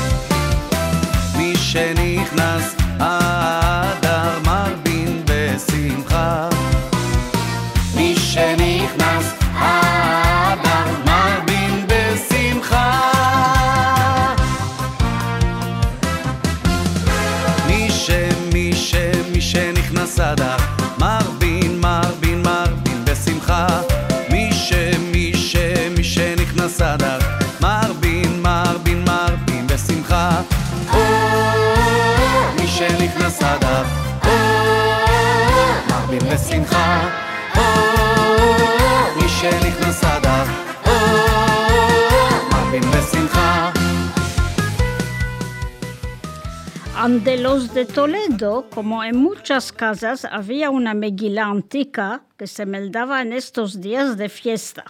Ante 47.16 47.38
los 47.38 47.72
de 47.72 47.86
Toledo, 47.86 48.66
como 48.68 49.02
en 49.02 49.16
muchas 49.16 49.72
casas, 49.72 50.26
había 50.26 50.68
una 50.68 50.92
meguila 50.92 51.46
antica 51.46 52.20
que 52.36 52.46
se 52.46 52.66
meldaba 52.66 53.22
en 53.22 53.32
estos 53.32 53.80
días 53.80 54.18
de 54.18 54.28
fiesta. 54.28 54.84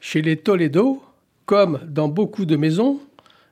Chez 0.00 0.22
les 0.22 0.36
Toledo, 0.36 1.02
comme 1.44 1.80
dans 1.88 2.08
beaucoup 2.08 2.46
de 2.46 2.56
maisons, 2.56 3.00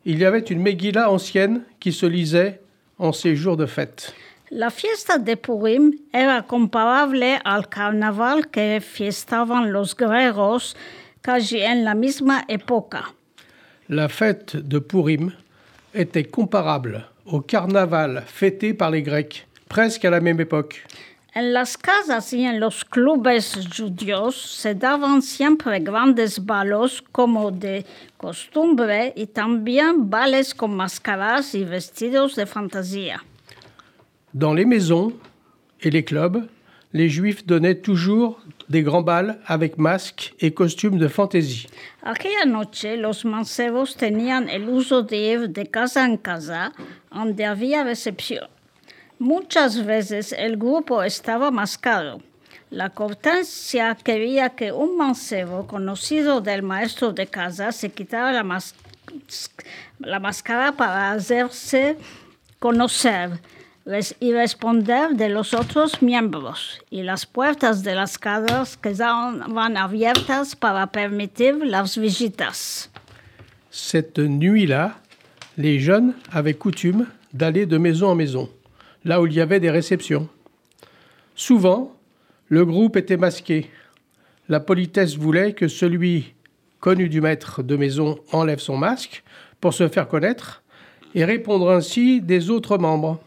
il 0.05 0.21
y 0.21 0.25
avait 0.25 0.49
une 0.49 0.62
Megillah 0.62 1.11
ancienne 1.11 1.65
qui 1.81 1.91
se 1.93 2.07
lisait 2.07 2.61
en 3.01 3.12
ces 3.12 3.35
jours 3.35 3.57
de 3.57 3.67
fête. 3.67 4.15
La 4.53 4.71
fiesta 4.71 5.19
de 5.19 5.35
Purim 5.35 5.91
era 6.12 6.43
comparable 6.43 7.41
al 7.45 7.69
carnaval 7.69 8.49
que 8.49 8.79
fiestaban 8.81 9.73
los 9.73 9.97
guerreros 9.97 10.77
casi 11.21 11.59
en 11.59 11.83
la 11.83 11.97
misma 11.97 12.45
época. 12.47 13.12
La 13.89 14.09
fête 14.09 14.55
de 14.55 14.79
Purim 14.79 15.33
était 15.93 16.31
comparable 16.31 17.09
au 17.26 17.41
carnaval 17.41 18.25
fêté 18.26 18.75
par 18.75 18.91
les 18.91 19.02
Grecs, 19.02 19.47
presque 19.69 20.05
à 20.05 20.11
la 20.11 20.21
même 20.21 20.41
époque. 20.41 20.85
En 21.35 21.50
las 21.50 21.79
casas 21.79 22.35
y 22.35 22.47
en 22.47 22.61
los 22.61 22.85
clubes 22.85 23.57
judíos 23.75 24.37
se 24.37 24.75
daban 24.75 25.23
siempre 25.23 25.81
grandes 25.81 26.38
balos 26.38 27.02
como 27.11 27.50
de 27.50 27.87
costumbre 28.19 29.14
y 29.17 29.26
también 29.29 30.11
bales 30.11 30.55
con 30.55 30.76
máscaras 30.76 31.55
y 31.55 31.64
vestidos 31.64 32.37
de 32.37 32.45
fantasía. 32.45 33.23
Dans 34.35 34.55
les 34.55 34.67
maisons 34.67 35.14
et 35.81 35.91
les 35.91 36.05
clubs, 36.05 36.47
les 36.93 37.09
Juifs 37.09 37.45
donnaient 37.47 37.81
toujours 37.81 38.41
des 38.69 38.83
grands 38.83 39.03
bals 39.03 39.39
avec 39.47 39.79
masques 39.79 40.35
et 40.41 40.53
costumes 40.53 40.99
de 40.99 41.09
fantaisie. 41.09 41.67
Aquella 42.03 42.45
noche 42.45 42.97
los 42.97 43.25
mancebos 43.25 43.97
tenían 43.97 44.49
el 44.49 44.69
uso 44.69 45.03
de 45.03 45.17
ir 45.17 45.49
de 45.49 45.67
casa 45.67 46.05
en 46.05 46.17
casa 46.17 46.73
donde 47.11 47.45
había 47.45 47.85
recepción. 47.85 48.47
Muchas 49.19 49.85
veces 49.85 50.33
el 50.33 50.57
grupo 50.57 51.03
estaba 51.03 51.51
mascado. 51.51 52.21
La 52.71 52.89
cortesia 52.91 53.97
quería 54.03 54.51
que 54.51 54.73
un 54.73 54.97
mancebo 54.97 55.67
conocido 55.67 56.41
del 56.41 56.63
maestro 56.63 57.13
de 57.13 57.27
casa 57.27 57.71
se 57.73 57.91
quitara 57.91 58.33
la, 58.33 58.43
mas- 58.43 58.75
la 59.99 60.19
máscara 60.19 60.73
para 60.73 61.13
hacerse 61.13 61.97
conocer 62.59 63.31
y 64.21 64.33
responder 64.33 65.15
de 65.17 65.29
los 65.29 65.55
otros 65.55 66.03
miembros. 66.03 66.81
Y 66.91 67.03
las 67.03 67.27
puertas 67.27 67.83
de 67.83 67.95
las 67.95 68.19
casas 68.19 68.77
quedaban 68.77 69.77
abiertas 69.77 70.57
para 70.57 70.87
permitir 70.89 71.57
las 71.65 71.99
visitas. 71.99 72.91
Cette 73.71 74.19
nuit-là, 74.19 74.99
les 75.57 75.81
jeunes 75.81 76.15
avaient 76.31 76.55
coutume 76.55 77.07
d'aller 77.33 77.67
de 77.67 77.79
maison 77.79 78.09
en 78.11 78.15
maison, 78.15 78.51
là 79.05 79.21
où 79.21 79.27
il 79.27 79.33
y 79.33 79.41
avait 79.41 79.61
des 79.61 79.71
réceptions. 79.71 80.29
Souvent, 81.35 81.97
le 82.49 82.65
groupe 82.67 82.97
était 82.97 83.17
masqué. 83.17 83.71
La 84.49 84.61
politesse 84.61 85.17
voulait 85.17 85.55
que 85.55 85.69
celui 85.69 86.35
connu 86.81 87.09
du 87.09 87.21
maître 87.21 87.62
de 87.62 87.77
maison 87.77 88.19
enlève 88.33 88.59
son 88.59 88.77
masque 88.77 89.23
pour 89.61 89.73
se 89.73 89.89
faire 89.89 90.09
connaître 90.09 90.62
et 91.15 91.25
répondre 91.25 91.71
ainsi 91.71 92.21
des 92.21 92.51
autres 92.51 92.77
membres. 92.77 93.21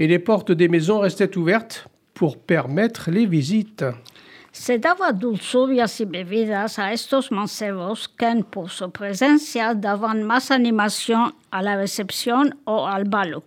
Et 0.00 0.06
les 0.06 0.18
portes 0.18 0.50
des 0.50 0.68
maisons 0.68 1.00
restaient 1.00 1.36
ouvertes 1.36 1.86
pour 2.14 2.38
permettre 2.38 3.10
les 3.10 3.26
visites. 3.26 3.84
Se 4.50 4.78
daba 4.78 5.12
dulzurias 5.12 6.00
y 6.00 6.06
bebidas 6.06 6.78
a 6.78 6.94
estos 6.94 7.30
mancebos 7.30 8.08
que 8.08 8.42
por 8.50 8.70
su 8.70 8.90
presencia 8.90 9.74
daban 9.74 10.22
más 10.22 10.50
animación 10.50 11.34
a 11.50 11.62
la 11.62 11.76
recepción 11.76 12.56
o 12.64 12.86
al 12.86 13.04
balo. 13.04 13.44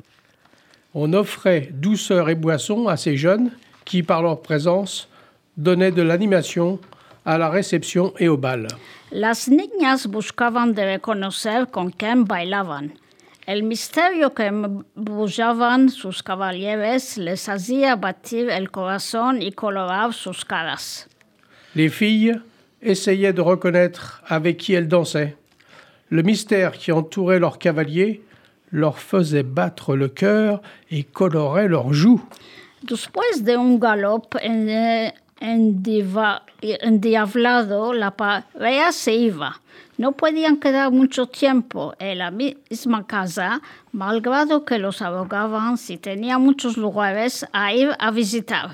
On 0.94 1.12
offrait 1.14 1.72
douceur 1.74 2.30
et 2.30 2.36
boisson 2.36 2.88
à 2.88 2.98
ces 2.98 3.18
jeunes 3.18 3.50
qui, 3.84 4.04
par 4.04 4.22
leur 4.22 4.44
présence, 4.44 5.10
donnaient 5.58 5.92
de 5.92 6.04
l'animation 6.04 6.80
à 7.26 7.40
la 7.40 7.50
réception 7.50 8.14
et 8.20 8.30
au 8.30 8.38
bal. 8.38 8.68
Las 9.12 9.50
niñas 9.50 10.06
buscaban 10.08 10.68
de 10.76 10.84
reconocer 10.84 11.66
con 11.72 11.90
quién 11.90 12.26
bailaban. 12.26 12.94
El 13.46 13.64
misterio 13.64 14.34
que 14.34 14.50
bullaban 14.96 15.90
sus 15.90 16.24
caballeros 16.24 17.18
les 17.18 17.50
hacía 17.50 17.96
batir 17.98 18.50
el 18.50 18.72
corazón 18.72 19.42
y 19.42 19.52
colorar 19.52 20.14
sus 20.14 20.46
caras. 20.46 21.08
Les 21.76 21.90
filles 21.90 22.40
essayaient 22.82 23.34
de 23.34 23.42
reconnaître 23.42 24.22
avec 24.28 24.58
qui 24.58 24.74
elles 24.74 24.88
dansaient. 24.88 25.36
Le 26.10 26.22
mystère 26.22 26.74
qui 26.74 26.92
entourait 26.92 27.40
leurs 27.40 27.58
cavaliers 27.60 28.22
leur 28.72 28.98
faisait 29.00 29.44
battre 29.44 29.96
le 29.96 30.08
cœur 30.08 30.62
et 30.90 31.04
colorait 31.04 31.68
leurs 31.68 31.94
joues. 31.94 32.24
Después 32.84 33.24
de 33.42 33.54
un 33.58 33.76
galop 33.78 34.24
en- 34.36 34.50
endiva- 34.50 35.14
endiablado, 36.82 37.94
la 37.94 38.12
pareja 38.12 38.92
se 38.92 39.14
iba. 39.14 39.60
No 39.98 40.14
podían 40.14 40.58
quedar 40.58 40.92
mucho 40.92 41.28
tiempo 41.28 41.94
en 42.00 42.18
la 42.18 42.32
misma 42.32 43.06
casa, 43.06 43.62
malgrado 43.92 44.66
que 44.66 44.80
los 44.80 45.04
abogaban 45.04 45.78
si 45.78 45.98
tenía 45.98 46.40
muchos 46.40 46.78
lugares 46.78 47.46
a 47.54 47.74
ir 47.74 47.92
a 48.00 48.10
visitar. 48.10 48.72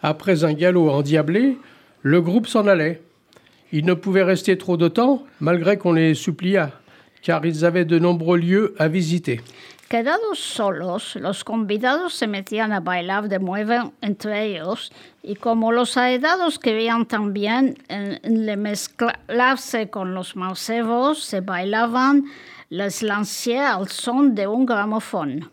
Après 0.00 0.42
un 0.42 0.54
galop 0.54 0.88
endiablé, 0.88 1.58
le 2.02 2.20
groupe 2.20 2.46
s'en 2.46 2.66
allait. 2.66 3.02
Ils 3.72 3.84
ne 3.84 3.94
pouvaient 3.94 4.22
rester 4.24 4.56
trop 4.56 4.76
de 4.76 4.88
temps, 4.88 5.24
malgré 5.40 5.76
qu'on 5.76 5.92
les 5.92 6.14
suppliât, 6.14 6.70
car 7.22 7.44
ils 7.44 7.64
avaient 7.64 7.84
de 7.84 7.98
nombreux 7.98 8.38
lieux 8.38 8.74
à 8.78 8.88
visiter. 8.88 9.40
Quedados 9.92 10.38
solos, 10.38 11.16
los 11.16 11.44
convidados 11.44 12.14
se 12.14 12.26
metían 12.26 12.72
a 12.72 12.80
bailar 12.80 13.28
de 13.28 13.38
nuevo 13.38 13.92
entre 14.00 14.46
ellos 14.46 14.90
y 15.22 15.34
como 15.34 15.70
los 15.70 15.98
heredados 15.98 16.58
querían 16.58 17.04
también 17.04 17.76
en 17.88 18.46
le 18.46 18.56
mezclarse 18.56 19.90
con 19.90 20.14
los 20.14 20.34
mancebos, 20.34 21.22
se 21.22 21.42
bailaban 21.42 22.24
les 22.70 23.02
lanciers 23.02 23.66
al 23.66 23.88
son 23.88 24.34
de 24.34 24.46
un 24.46 24.64
gramophone. 24.64 25.50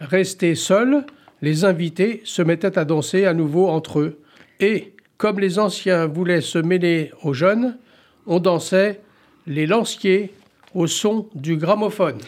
Restés 0.00 0.56
seuls, 0.56 1.06
les 1.40 1.64
invités 1.64 2.22
se 2.24 2.42
mettaient 2.42 2.76
à 2.76 2.84
danser 2.84 3.24
à 3.24 3.34
nouveau 3.34 3.68
entre 3.68 4.00
eux. 4.00 4.18
Et, 4.58 4.96
comme 5.16 5.38
les 5.38 5.60
anciens 5.60 6.06
voulaient 6.06 6.40
se 6.40 6.58
mêler 6.58 7.12
aux 7.22 7.34
jeunes, 7.34 7.78
on 8.26 8.40
dansait 8.40 9.00
les 9.46 9.68
lanciers 9.68 10.34
au 10.74 10.88
son 10.88 11.28
du 11.36 11.56
gramophone. 11.56 12.18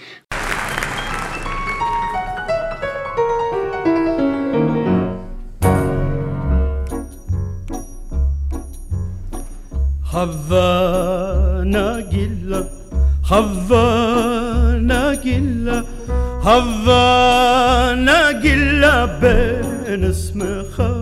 خفانا 10.19 12.01
كلا 12.01 12.65
خفانا 13.23 15.15
كلا 15.15 15.85
خفانا 16.43 18.33
كلا 18.43 19.05
بين 19.05 20.05
اسمي 20.05 20.63
خفانا 20.75 20.98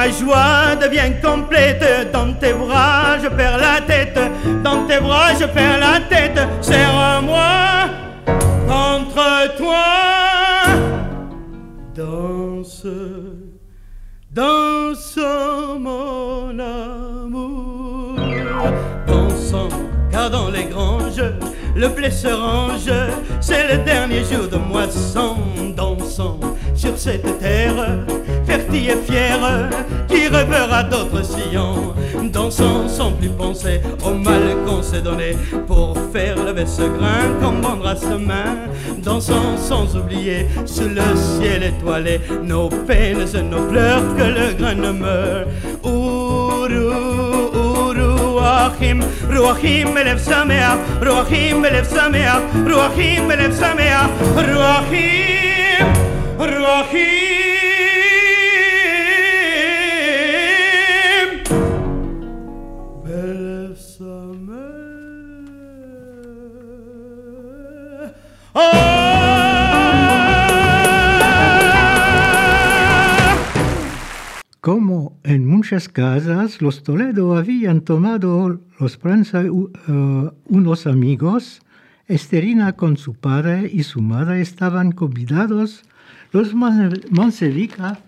ma 0.00 0.08
joie 0.10 0.76
devient 0.80 1.12
complète. 1.22 2.10
Dans 2.10 2.32
tes 2.32 2.54
bras, 2.54 3.18
je 3.22 3.28
perds 3.28 3.58
la 3.58 3.80
tête. 3.82 4.18
Dans 4.64 4.86
tes 4.86 4.98
bras, 4.98 5.34
je 5.38 5.44
perds 5.44 5.78
la 5.78 5.89
fière, 29.10 29.68
qui 30.08 30.28
rêvera 30.28 30.82
d'autres 30.84 31.24
sillons. 31.24 31.94
Dansons 32.32 32.88
sans 32.88 33.12
plus 33.12 33.30
penser 33.30 33.80
au 34.04 34.14
mal 34.14 34.42
qu'on 34.66 34.82
s'est 34.82 35.02
donné 35.02 35.36
pour 35.66 35.96
faire 36.12 36.36
lever 36.36 36.66
ce 36.66 36.82
grain 36.82 37.24
qu'on 37.40 37.60
vendra 37.60 37.96
ce 37.96 38.14
main. 38.14 38.68
Dansons 38.98 39.56
sans 39.56 39.96
oublier 39.96 40.46
sous 40.64 40.88
le 40.88 41.02
ciel 41.16 41.62
étoilé 41.64 42.20
nos 42.42 42.68
peines 42.68 43.26
et 43.34 43.42
nos 43.42 43.62
pleurs 43.62 44.02
que 44.16 44.22
le 44.22 44.52
grain 44.58 44.74
ne 44.74 44.92
meurt. 44.92 45.48
Ourou, 45.82 47.10
Ruachim, 47.94 49.00
Ruachim 49.28 49.96
elev 49.96 50.20
sameach, 50.20 50.78
Ruachim 51.02 51.64
elev 51.64 51.86
sameach, 51.86 52.42
Ruachim 52.66 53.30
elev 53.30 53.52
sameach, 53.52 54.10
Ruachim, 54.36 55.86
Ruachim. 56.38 57.19
Como 74.60 75.18
en 75.22 75.46
muchas 75.46 75.88
casas, 75.88 76.60
los 76.60 76.82
Toledo 76.82 77.34
habían 77.36 77.80
tomado 77.80 78.60
los 78.78 78.96
prensa 78.98 79.40
uh, 79.50 80.30
unos 80.46 80.86
amigos, 80.86 81.62
Esterina 82.08 82.72
con 82.74 82.96
su 82.96 83.14
padre 83.14 83.70
y 83.72 83.84
su 83.84 84.02
madre 84.02 84.40
estaban 84.42 84.92
convidados. 84.92 85.82
Los 86.32 86.54
man- 86.54 87.00
mansevica- 87.10 88.00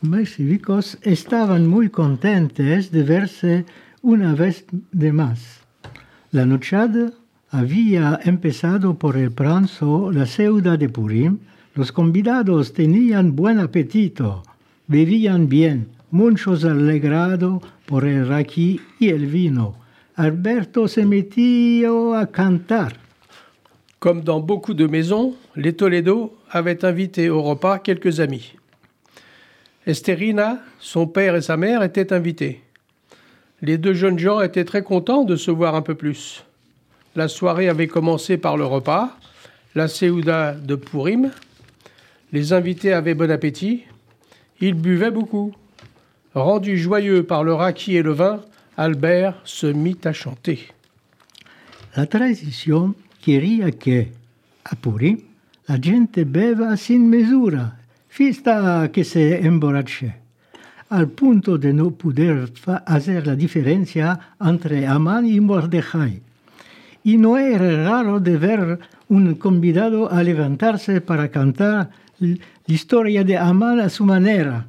mansevicos 0.00 0.98
estaban 1.02 1.66
muy 1.68 1.88
contentos 1.90 2.90
de 2.90 3.02
verse 3.02 3.64
una 4.00 4.34
vez 4.34 4.64
de 4.90 5.12
más. 5.12 5.60
La 6.32 6.46
nochada 6.46 7.12
había 7.50 8.18
empezado 8.24 8.98
por 8.98 9.16
el 9.16 9.30
pranzo 9.30 10.10
la 10.10 10.26
ceuda 10.26 10.76
de 10.78 10.88
Purim. 10.88 11.38
Los 11.74 11.92
convidados 11.92 12.72
tenían 12.72 13.36
buen 13.36 13.60
apetito, 13.60 14.42
bebían 14.92 15.48
bien, 15.48 15.88
muchos 16.10 16.66
alegrados 16.66 17.62
por 17.86 18.04
el 18.04 18.28
raquí 18.28 18.78
y 19.00 19.08
el 19.08 19.26
vino. 19.26 19.74
Alberto 20.16 20.86
se 20.86 21.06
metió 21.06 22.14
a 22.14 22.26
cantar. 22.26 22.92
Comme 23.98 24.22
dans 24.22 24.40
beaucoup 24.40 24.74
de 24.74 24.86
maisons, 24.86 25.34
les 25.56 25.72
Toledo 25.72 26.36
avaient 26.50 26.84
invité 26.84 27.30
au 27.30 27.40
repas 27.40 27.78
quelques 27.78 28.20
amis. 28.20 28.52
Esterina, 29.86 30.60
son 30.78 31.06
père 31.06 31.36
et 31.36 31.42
sa 31.42 31.56
mère 31.56 31.82
étaient 31.82 32.12
invités. 32.12 32.60
Les 33.62 33.78
deux 33.78 33.94
jeunes 33.94 34.18
gens 34.18 34.42
étaient 34.42 34.66
très 34.66 34.82
contents 34.82 35.24
de 35.24 35.36
se 35.36 35.50
voir 35.50 35.74
un 35.74 35.82
peu 35.82 35.94
plus. 35.94 36.44
La 37.16 37.28
soirée 37.28 37.70
avait 37.70 37.88
commencé 37.88 38.36
par 38.36 38.58
le 38.58 38.66
repas, 38.66 39.16
la 39.74 39.88
Séouda 39.88 40.52
de 40.52 40.74
Pourim. 40.74 41.30
Les 42.32 42.52
invités 42.52 42.92
avaient 42.92 43.14
bon 43.14 43.30
appétit. 43.30 43.84
Ils 44.62 44.74
buvaient 44.74 45.10
beaucoup. 45.10 45.52
Rendu 46.34 46.78
joyeux 46.78 47.24
par 47.24 47.42
le 47.42 47.52
raki 47.52 47.96
et 47.96 48.02
le 48.02 48.12
vin, 48.12 48.42
Albert 48.76 49.34
se 49.44 49.66
mit 49.66 49.98
à 50.04 50.12
chanter. 50.12 50.68
La 51.96 52.06
tradition 52.06 52.94
quería 53.20 53.72
que 53.72 54.06
a 54.64 54.76
Purim 54.76 55.18
la 55.66 55.78
gente 55.78 56.24
beva 56.24 56.76
sin 56.76 57.08
mesura, 57.08 57.76
fiesta 58.08 58.88
que 58.92 59.02
se 59.02 59.44
emborrache, 59.44 60.14
al 60.90 61.08
punto 61.08 61.58
de 61.58 61.72
no 61.72 61.90
poder 61.90 62.52
hacer 62.86 63.26
la 63.26 63.34
diferencia 63.34 64.36
entre 64.40 64.86
Amán 64.86 65.26
y 65.26 65.40
Mordejai. 65.40 66.22
Y 67.02 67.18
no 67.18 67.36
era 67.36 67.84
raro 67.84 68.20
de 68.20 68.36
ver 68.36 68.78
un 69.08 69.34
convidado 69.34 70.08
a 70.10 70.22
levantarse 70.22 71.00
para 71.00 71.32
cantar 71.32 71.90
l- 72.72 72.78
la 72.78 72.78
historia 72.78 73.24
de 73.24 73.36
Amán 73.36 73.80
a 73.80 73.88
su 73.88 74.04
manera. 74.04 74.66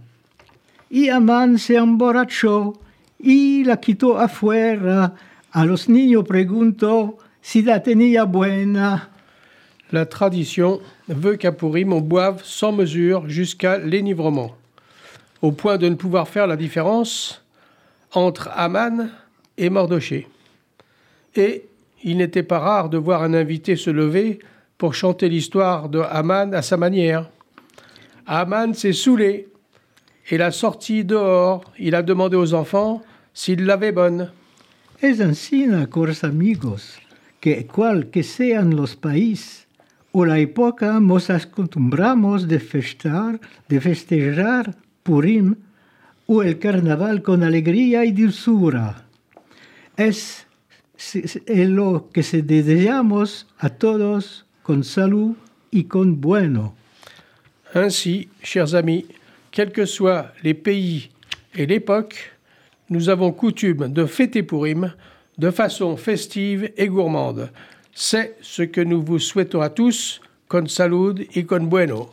Y 0.90 1.10
Amán 1.10 1.58
se 1.58 1.76
emborrachó 1.76 2.74
y 3.20 3.64
la 3.64 3.78
quitó 3.78 4.18
afuera. 4.20 5.14
A 5.52 5.66
los 5.66 5.88
niños 5.88 6.24
preguntó 6.28 7.18
si 7.42 7.62
la 7.62 7.82
tenía 7.82 8.26
buena. 8.26 9.10
La 9.92 10.06
tradition 10.06 10.80
veut 11.08 11.38
qu'à 11.38 11.52
Pourim 11.52 11.94
on 11.94 12.02
boive 12.02 12.42
sans 12.44 12.72
mesure 12.72 13.30
jusqu'à 13.30 13.78
l'énivrement, 13.78 14.56
au 15.42 15.52
point 15.52 15.78
de 15.78 15.88
ne 15.88 15.96
pouvoir 15.96 16.28
faire 16.28 16.48
la 16.48 16.56
différence 16.58 17.42
entre 18.12 18.50
Aman 18.56 19.10
et 19.58 19.70
Mardoché. 19.70 20.28
Et 21.36 21.64
il 22.04 22.18
n'était 22.18 22.44
pas 22.44 22.60
rare 22.60 22.90
de 22.90 22.98
voir 22.98 23.22
un 23.24 23.34
invité 23.36 23.76
se 23.76 23.92
lever 23.92 24.40
pour 24.78 24.96
chanter 24.96 25.30
l'histoire 25.30 25.90
de 25.90 26.00
Aman 26.00 26.54
à 26.54 26.62
sa 26.64 26.76
manière. 26.78 27.30
Aman 28.26 28.74
s'est 28.74 28.94
saoulé 28.94 29.48
et 30.30 30.38
l'a 30.38 30.52
sorti 30.52 31.04
dehors. 31.04 31.64
Il 31.78 31.96
a 31.96 32.02
demandé 32.02 32.36
aux 32.36 32.54
enfants 32.54 33.02
s'ils 33.34 33.66
l'avaient 33.66 33.92
bonne. 33.92 34.32
Es 35.02 35.20
encina, 35.20 35.86
cores 35.88 36.24
amigos, 36.24 36.98
que 37.42 37.66
cual 37.68 38.10
que 38.10 38.24
sean 38.24 38.76
los 38.76 38.96
países 38.96 39.68
o 40.14 40.26
la 40.26 40.40
época 40.40 41.00
nos 41.00 41.30
acostumbramos 41.30 42.48
de 42.48 42.60
festar, 42.60 43.42
de 43.68 43.82
festejar 43.82 44.78
Purim 45.02 45.56
o 46.28 46.44
el 46.44 46.60
carnaval 46.60 47.22
con 47.22 47.44
alegría 47.44 48.06
y 48.06 48.12
dulzura. 48.12 49.06
Es, 49.98 50.48
es 50.96 51.70
lo 51.70 52.10
que 52.14 52.24
se 52.24 52.44
deseamos 52.44 53.48
a 53.58 53.70
todos 53.70 54.46
con 54.62 54.84
salud 54.84 55.36
y 55.72 55.86
con 55.86 56.22
bueno. 56.22 56.76
Ainsi, 57.76 58.28
chers 58.44 58.76
amis, 58.76 59.06
quels 59.52 59.72
que 59.72 59.86
soient 59.86 60.28
les 60.44 60.54
pays 60.54 61.10
et 61.56 61.66
l'époque, 61.66 62.34
nous 62.90 63.10
avons 63.10 63.32
coutume 63.32 63.92
de 63.92 64.06
fêter 64.06 64.44
Purim 64.44 64.94
de 65.38 65.50
façon 65.50 65.98
festive 65.98 66.72
et 66.78 66.88
gourmande. 66.88 67.50
C'est 67.94 68.36
ce 68.42 68.64
que 68.64 68.82
nous 68.82 69.02
vous 69.02 69.20
souhaitons 69.20 69.62
à 69.62 69.70
tous, 69.70 70.22
con 70.48 70.68
salud 70.68 71.26
y 71.36 71.46
con 71.46 71.68
bueno. 71.68 72.12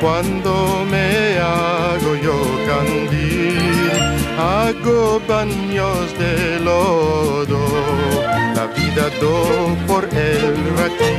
Cuando 0.00 0.86
me 0.90 1.38
hago 1.38 2.16
yo 2.16 2.40
candil, 2.66 3.58
hago 4.38 5.20
baños 5.28 6.18
de 6.18 6.58
lodo. 6.60 7.58
La 8.56 8.66
vida 8.68 9.10
do 9.20 9.76
por 9.86 10.04
el 10.04 10.56
raquí, 10.78 11.16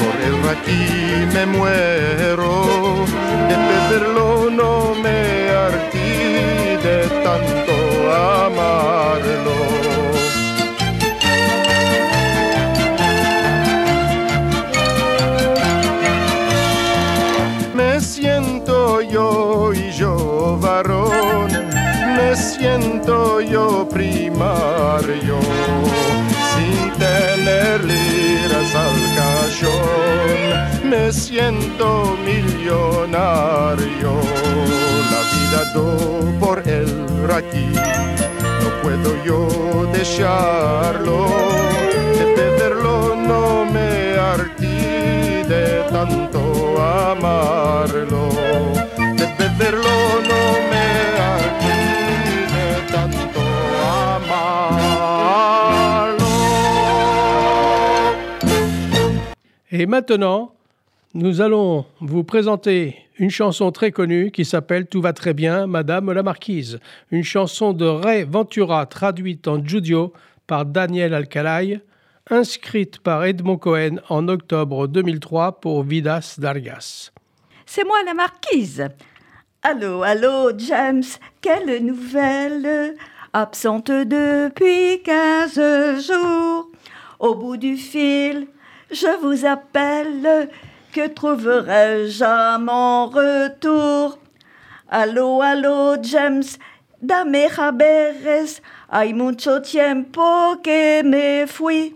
por 0.00 0.16
el 0.24 0.34
raquí 0.46 1.26
me 1.34 1.46
muero. 1.46 2.64
De 3.48 3.56
beberlo 3.56 4.50
no 4.50 4.94
me 4.94 5.50
hartí 5.50 6.78
de 6.86 7.08
tanto 7.24 7.74
amarlo. 8.46 10.09
Yo 19.10 19.72
y 19.74 19.90
yo 19.92 20.58
varón, 20.60 21.50
me 22.16 22.36
siento 22.36 23.40
yo 23.40 23.88
primario, 23.88 25.38
sin 26.52 26.92
tener 26.92 27.84
liras 27.84 28.74
al 28.74 28.98
cachón, 29.18 30.88
me 30.88 31.12
siento 31.12 32.16
millonario, 32.24 34.12
la 35.12 35.22
vida 35.32 35.60
do 35.74 36.38
por 36.38 36.58
el 36.66 37.06
raquí, 37.26 37.72
no 38.62 38.68
puedo 38.82 39.24
yo 39.24 39.86
dejarlo, 39.92 41.26
de 42.16 42.24
beberlo 42.36 43.16
no 43.16 43.64
me 43.64 44.18
hartí 44.18 44.80
de 45.48 45.84
tanto 45.90 46.40
amarlo, 46.80 48.28
Et 59.80 59.86
maintenant, 59.86 60.52
nous 61.14 61.40
allons 61.40 61.86
vous 62.02 62.22
présenter 62.22 62.98
une 63.18 63.30
chanson 63.30 63.72
très 63.72 63.92
connue 63.92 64.30
qui 64.30 64.44
s'appelle 64.44 64.86
Tout 64.86 65.00
va 65.00 65.14
très 65.14 65.32
bien, 65.32 65.66
Madame 65.66 66.12
la 66.12 66.22
Marquise. 66.22 66.80
Une 67.10 67.24
chanson 67.24 67.72
de 67.72 67.86
Ray 67.86 68.24
Ventura 68.24 68.84
traduite 68.84 69.48
en 69.48 69.64
judio 69.64 70.12
par 70.46 70.66
Daniel 70.66 71.14
Alcalay, 71.14 71.80
inscrite 72.28 72.98
par 72.98 73.24
Edmond 73.24 73.56
Cohen 73.56 74.00
en 74.10 74.28
octobre 74.28 74.86
2003 74.86 75.62
pour 75.62 75.82
Vidas 75.82 76.34
Dargas. 76.36 77.10
C'est 77.64 77.84
moi 77.84 77.96
la 78.04 78.12
marquise. 78.12 78.86
Allô, 79.62 80.02
allô, 80.02 80.52
James, 80.58 81.04
quelle 81.40 81.82
nouvelle? 81.82 82.96
Absente 83.32 83.90
depuis 83.90 85.02
quinze 85.02 85.58
jours. 86.06 86.68
Au 87.18 87.34
bout 87.34 87.56
du 87.56 87.78
fil, 87.78 88.46
je 88.90 89.20
vous 89.20 89.46
appelle. 89.46 90.48
Que 90.92 91.06
trouverai-je 91.06 92.24
à 92.24 92.58
mon 92.58 93.06
retour? 93.06 94.18
Allô, 94.88 95.40
allô, 95.40 95.96
James, 96.02 96.58
dame 97.00 97.46
haberes. 97.56 98.60
Hay 98.90 99.12
mucho 99.12 99.60
tiempo 99.60 100.56
que 100.64 101.02
me 101.04 101.46
fui. 101.46 101.94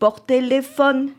Por 0.00 0.20
teléfono, 0.26 1.10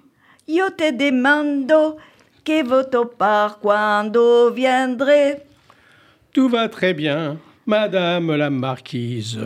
yo 0.45 0.71
te 0.71 0.91
demando 0.91 1.97
que 2.43 2.63
voto 2.63 3.05
par 3.05 3.59
cuando 3.59 4.51
viendré. 4.51 5.45
Tout 6.33 6.49
va 6.49 6.67
très 6.67 6.93
bien, 6.93 7.37
Madame 7.65 8.35
la 8.35 8.49
Marquise. 8.49 9.39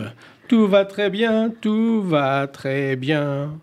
Tout 0.48 0.66
va 0.66 0.84
très 0.84 1.08
bien, 1.08 1.52
tout 1.60 2.02
va 2.02 2.46
très 2.48 2.96
bien. 2.96 3.60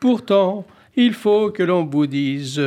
Pourtant, 0.00 0.64
il 0.96 1.12
faut 1.12 1.50
que 1.50 1.62
l'on 1.62 1.84
vous 1.84 2.06
dise, 2.06 2.60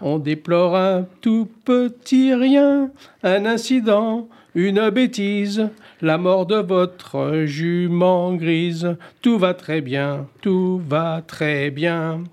on 0.00 0.18
déplore 0.18 0.76
un 0.76 1.06
tout 1.20 1.48
petit 1.64 2.34
rien, 2.34 2.90
un 3.22 3.46
incident, 3.46 4.28
une 4.54 4.90
bêtise, 4.90 5.68
la 6.00 6.18
mort 6.18 6.46
de 6.46 6.56
votre 6.56 7.44
jument 7.44 8.34
grise. 8.34 8.96
Tout 9.20 9.38
va 9.38 9.54
très 9.54 9.80
bien, 9.80 10.26
tout 10.40 10.80
va 10.86 11.22
très 11.26 11.70
bien. 11.70 12.24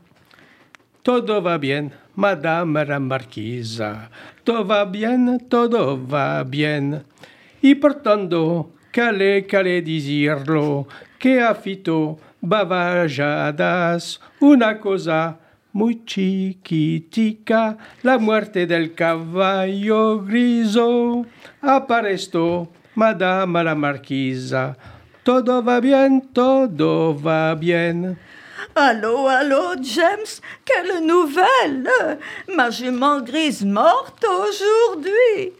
Todo 1.03 1.41
va 1.41 1.57
bien, 1.57 1.89
madame 2.15 2.83
la 2.87 2.99
marquise. 2.99 3.83
Todo 4.43 4.63
va 4.63 4.85
bien, 4.85 5.37
todo 5.49 5.97
va 5.97 6.43
bien. 6.43 7.03
Y 7.61 7.75
portando, 7.75 8.71
cale, 8.91 9.45
cale 9.45 9.81
decirlo, 9.81 10.87
que 11.19 11.41
afito 11.41 12.17
bavajadas, 12.45 14.19
una 14.39 14.79
cosa 14.79 15.37
muy 15.73 16.05
chiquitica, 16.05 17.77
la 18.01 18.17
muerte 18.17 18.65
del 18.65 18.93
caballo 18.93 20.19
griso. 20.23 21.25
Aparesto, 21.61 22.69
madame 22.95 23.63
la 23.63 23.75
marquisa. 23.75 24.77
Todo 25.23 25.61
va 25.61 25.79
bien, 25.81 26.21
todo 26.33 27.13
va 27.13 27.55
bien. 27.55 28.17
Allô, 28.75 29.27
allô, 29.27 29.75
James, 29.81 30.41
quelle 30.65 31.01
nouvelle 31.01 32.19
Ma 32.47 32.69
jument 32.69 33.21
grise 33.21 33.63
morte 33.63 34.25
aujourd'hui. 34.25 35.53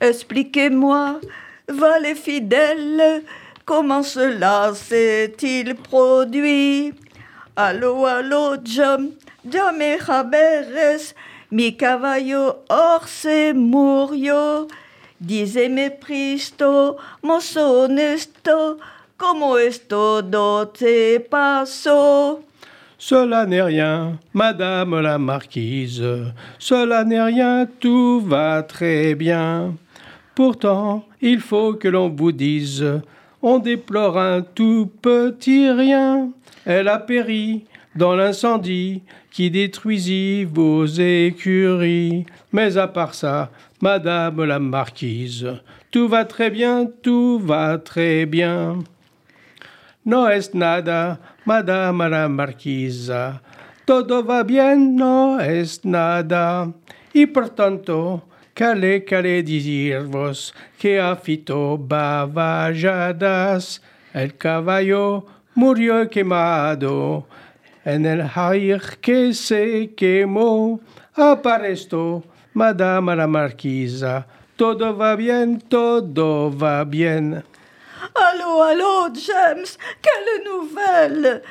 Expliquez-moi, 0.00 1.20
valet 1.68 2.14
fidèle, 2.14 3.22
comment 3.70 4.02
cela 4.02 4.72
s'est-il 4.74 5.76
produit? 5.76 6.92
Allô, 7.54 8.04
allô, 8.04 8.56
Jam, 8.64 9.10
Jame 9.48 9.96
Jaberes, 10.04 11.14
mi 11.52 11.76
cavallo 11.76 12.64
orse 12.68 13.52
murió. 13.54 14.66
Diseme 15.20 15.88
Pristo, 15.90 16.96
mozo 17.22 17.84
honesto, 17.84 18.78
como 19.16 19.56
esto 19.56 20.20
no 20.20 20.66
te 20.66 21.20
pasó. 21.20 22.40
Cela 22.98 23.46
n'est 23.46 23.62
rien, 23.62 24.18
madame 24.34 25.00
la 25.00 25.16
marquise. 25.16 26.02
Cela 26.58 27.04
n'est 27.04 27.22
rien, 27.22 27.68
tout 27.78 28.20
va 28.20 28.64
très 28.64 29.14
bien. 29.14 29.76
Pourtant, 30.34 31.04
il 31.22 31.38
faut 31.38 31.74
que 31.74 31.86
l'on 31.86 32.08
vous 32.08 32.32
dise, 32.32 33.00
on 33.42 33.58
déplore 33.58 34.18
un 34.18 34.42
tout 34.42 34.90
petit 35.00 35.70
rien. 35.70 36.30
Elle 36.64 36.88
a 36.88 36.98
péri 36.98 37.64
dans 37.94 38.14
l'incendie 38.14 39.02
qui 39.30 39.50
détruisit 39.50 40.44
vos 40.44 40.86
écuries. 40.86 42.26
Mais 42.52 42.76
à 42.76 42.88
part 42.88 43.14
ça, 43.14 43.50
madame 43.80 44.44
la 44.44 44.58
marquise, 44.58 45.48
tout 45.90 46.08
va 46.08 46.24
très 46.24 46.50
bien, 46.50 46.88
tout 47.02 47.38
va 47.38 47.78
très 47.78 48.26
bien. 48.26 48.78
No 50.04 50.28
es 50.28 50.54
nada, 50.54 51.18
madame 51.44 52.08
la 52.08 52.28
marquisa. 52.28 53.42
Todo 53.86 54.22
va 54.22 54.44
bien, 54.44 54.96
no 54.96 55.38
es 55.38 55.84
nada. 55.84 56.72
Y 57.12 57.26
por 57.26 57.50
tanto, 57.50 58.22
cale, 58.54 59.04
cale 59.04 59.42
decirvos 59.42 60.54
que 60.78 61.00
afito 61.00 61.78
bavajadas. 61.78 63.10
El 64.12 64.36
caballo 64.36 65.26
murió 65.54 66.08
quemado 66.10 67.26
en 67.84 68.06
el 68.06 68.28
jair 68.28 68.98
que 69.00 69.32
se 69.34 69.94
quemó. 69.96 70.80
Aparesto, 71.14 72.24
madame 72.54 73.16
la 73.16 73.26
marquisa. 73.26 74.26
Todo 74.56 74.96
va 74.96 75.16
bien, 75.16 75.60
todo 75.60 76.50
va 76.50 76.84
bien. 76.84 77.42
Allô, 78.14 78.62
allô, 78.62 79.08
James, 79.14 79.78
quelle 80.02 80.44
nouvelle 80.44 81.42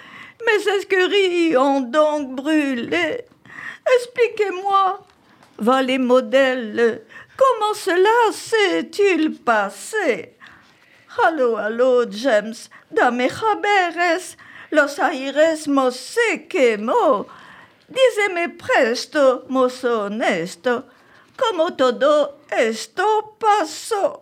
Mes 0.46 0.68
escuries 0.78 1.58
ont 1.58 1.82
donc 1.82 2.36
brûlé. 2.36 3.26
Expliquez-moi, 3.96 5.06
valet 5.60 5.98
modèle, 5.98 7.02
comment 7.38 7.74
cela 7.74 8.32
s'est-il 8.32 9.36
passé? 9.36 10.36
Allô, 11.26 11.58
allô, 11.58 12.06
James, 12.10 12.70
dame 12.92 13.28
jaberes, 13.30 14.38
los 14.72 15.00
aires 15.00 15.68
mo 15.68 15.92
se 15.92 16.48
quemó. 16.48 17.26
Díseme 17.90 18.50
presto, 18.50 19.46
mozo 19.50 20.06
honesto, 20.06 20.86
como 21.36 21.74
todo 21.74 22.38
esto 22.52 23.36
pasó? 23.40 24.22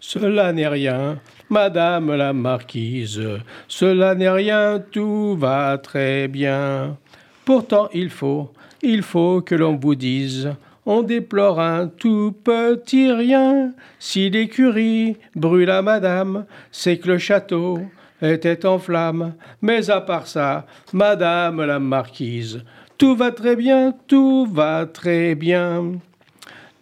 Cela 0.00 0.52
n'est 0.52 0.68
rien, 0.68 1.20
madame 1.48 2.16
la 2.16 2.32
marquise. 2.32 3.42
Cela 3.68 4.14
n'est 4.14 4.30
rien, 4.30 4.82
tout 4.90 5.36
va 5.36 5.76
très 5.78 6.26
bien. 6.28 6.96
Pourtant, 7.44 7.88
il 7.92 8.08
faut, 8.10 8.50
il 8.82 9.02
faut 9.02 9.40
que 9.40 9.54
l'on 9.54 9.76
vous 9.76 9.94
dise, 9.94 10.54
on 10.84 11.02
déplore 11.02 11.60
un 11.60 11.88
tout 11.88 12.34
petit 12.44 13.10
rien. 13.10 13.72
Si 13.98 14.30
l'écurie 14.30 15.16
brûle 15.34 15.70
à 15.70 15.82
madame, 15.82 16.46
c'est 16.70 16.98
que 16.98 17.08
le 17.08 17.18
château 17.18 17.80
était 18.22 18.64
en 18.64 18.78
flammes. 18.78 19.34
Mais 19.60 19.90
à 19.90 20.00
part 20.00 20.26
ça, 20.26 20.66
madame 20.92 21.64
la 21.64 21.78
marquise, 21.78 22.62
tout 22.98 23.16
va 23.16 23.32
très 23.32 23.56
bien, 23.56 23.94
tout 24.06 24.46
va 24.46 24.86
très 24.86 25.34
bien. 25.34 26.00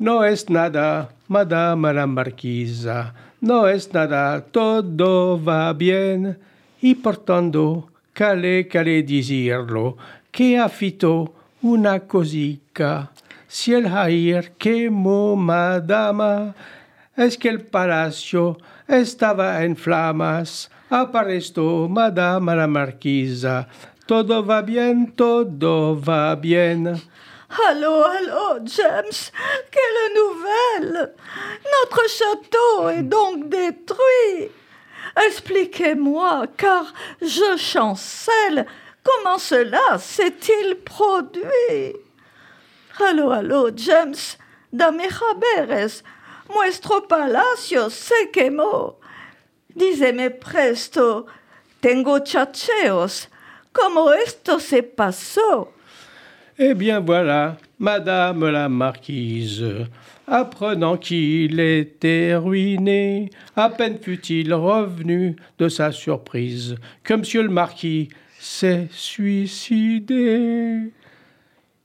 No 0.00 0.22
es 0.24 0.50
nada, 0.50 1.09
madame 1.28 1.92
la 1.92 2.07
marquisa. 2.07 3.14
No 3.40 3.66
es 3.66 3.92
nada, 3.94 4.40
todo 4.40 5.38
va 5.38 5.72
bien. 5.72 6.37
Y 6.83 6.96
portando, 6.96 7.88
cale, 8.12 8.66
cale 8.68 9.02
decirlo, 9.02 9.96
que 10.30 10.59
afito 10.59 11.33
una 11.64 12.00
cosica. 12.00 13.11
Si 13.48 13.72
el 13.72 13.88
jair 13.88 14.53
quemó 14.59 15.35
madama, 15.35 16.55
es 17.16 17.38
que 17.38 17.48
el 17.48 17.62
palacio 17.62 18.59
estaba 18.87 19.64
en 19.64 19.74
flamas. 19.74 20.70
Aparesto, 20.90 21.88
madame 21.88 22.55
la 22.55 22.66
marquisa. 22.66 23.66
Todo 24.07 24.44
va 24.44 24.61
bien, 24.61 25.12
todo 25.12 25.98
va 25.98 26.35
bien. 26.35 27.00
Allô, 27.66 28.05
allô, 28.05 28.61
James, 28.66 29.33
quelle 29.70 30.12
nouvelle 30.14 31.14
Notre 31.64 32.09
château 32.09 32.88
est 32.90 33.05
donc 33.05 33.48
détruit. 33.48 34.50
Expliquez-moi, 35.27 36.46
car 36.59 36.92
je 37.22 37.57
chancelle, 37.57 38.66
comment 39.04 39.38
cela 39.38 39.98
s'est-il 39.98 40.76
produit? 40.84 41.94
Allô, 42.98 43.30
allô, 43.30 43.70
James, 43.76 44.38
dame 44.72 45.08
jaberes, 45.08 46.02
nuestro 46.52 47.02
palacio 47.02 47.90
se 47.90 48.30
quemó. 48.32 48.96
Díseme 49.76 50.30
presto, 50.30 51.26
tengo 51.80 52.20
chacheos, 52.20 53.28
¿cómo 53.72 54.12
esto 54.12 54.58
se 54.60 54.82
pasó? 54.82 55.72
Eh 56.56 56.74
bien 56.74 57.04
voilà, 57.04 57.56
madame 57.80 58.52
la 58.52 58.68
marquise, 58.68 59.88
apprenant 60.28 60.96
qu'il 60.96 61.58
était 61.58 62.36
ruiné, 62.36 63.30
à 63.56 63.68
peine 63.68 63.98
fut-il 64.00 64.54
revenu 64.54 65.34
de 65.58 65.68
sa 65.68 65.90
surprise 65.90 66.76
que 67.02 67.14
monsieur 67.14 67.42
le 67.42 67.48
marquis 67.48 68.08
s'est 68.44 68.90
suicidé. 68.92 70.92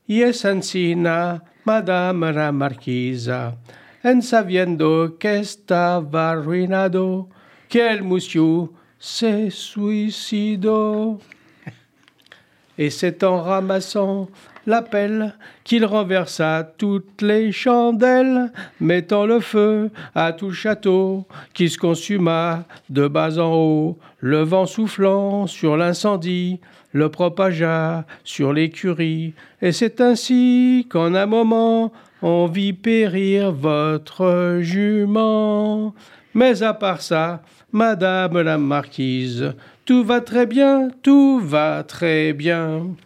Y 0.06 0.20
es 0.20 0.44
encina, 0.44 1.42
madame 1.64 2.34
la 2.34 2.52
marquisa, 2.52 3.56
en 4.02 4.20
sabiendo 4.20 5.16
que 5.18 5.38
estaba 5.38 6.32
arruinado, 6.32 7.30
que 7.68 7.88
el 7.88 8.02
monsieur 8.02 8.68
se 8.98 9.50
suicidó. 9.50 11.18
Et 12.80 12.90
c'est 12.90 13.22
en 13.22 13.40
ramassant 13.42 14.28
la 14.66 14.82
pelle 14.82 15.34
qu'il 15.62 15.84
renversa 15.84 16.64
toutes 16.78 17.22
les 17.22 17.52
chandelles, 17.52 18.50
mettant 18.80 19.26
le 19.26 19.38
feu 19.40 19.90
à 20.16 20.32
tout 20.32 20.50
château 20.50 21.26
qui 21.54 21.68
se 21.68 21.78
consuma 21.78 22.64
de 22.88 23.06
bas 23.06 23.38
en 23.38 23.54
haut, 23.54 23.98
le 24.18 24.42
vent 24.42 24.66
soufflant 24.66 25.46
sur 25.46 25.76
l'incendie 25.76 26.58
le 26.92 27.08
propagea 27.08 28.04
sur 28.24 28.52
l'écurie, 28.52 29.34
et 29.62 29.72
c'est 29.72 30.00
ainsi 30.00 30.86
qu'en 30.90 31.14
un 31.14 31.26
moment 31.26 31.92
on 32.22 32.46
vit 32.46 32.72
périr 32.72 33.52
votre 33.52 34.58
jument. 34.60 35.94
Mais 36.34 36.62
à 36.62 36.74
part 36.74 37.00
ça, 37.00 37.42
madame 37.72 38.42
la 38.42 38.58
marquise, 38.58 39.54
tout 39.84 40.04
va 40.04 40.20
très 40.20 40.46
bien, 40.46 40.90
tout 41.02 41.40
va 41.40 41.82
très 41.84 42.32
bien. 42.32 42.96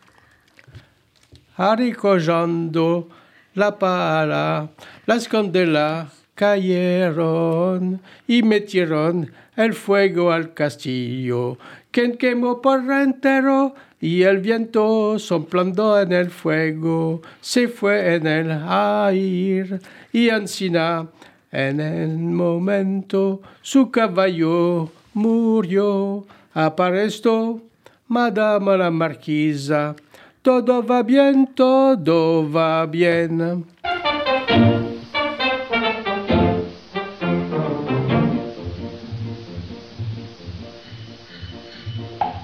Haricojando, 1.57 3.09
la 3.55 3.73
pala, 3.73 4.69
la 5.07 5.21
scandella, 5.21 6.09
cayeron 6.35 8.01
y 8.27 8.43
metieron 8.43 9.31
el 9.57 9.73
fuego 9.73 10.33
al 10.33 10.53
castillo, 10.53 11.59
que 11.93 12.17
quemó 12.17 12.61
por 12.61 12.81
entero 12.91 13.75
y 14.01 14.23
el 14.23 14.39
viento 14.39 15.19
soplando 15.19 15.99
en 16.01 16.13
el 16.13 16.31
fuego 16.31 17.23
se 17.41 17.69
fue 17.69 18.17
en 18.17 18.27
el 18.27 18.51
aire 18.51 19.79
y 20.13 20.29
Ancina 20.29 21.07
en 21.55 21.81
el 21.81 22.19
momento 22.19 23.41
su 23.63 23.91
caballo 23.91 24.91
murió. 25.15 26.25
Apareció 26.53 27.61
Madame 28.09 28.77
la 28.77 28.91
Marquisa. 28.91 29.95
Todo 30.43 30.83
va 30.83 31.03
bien, 31.03 31.47
todo 31.55 32.51
va 32.51 32.85
bien. 32.87 33.65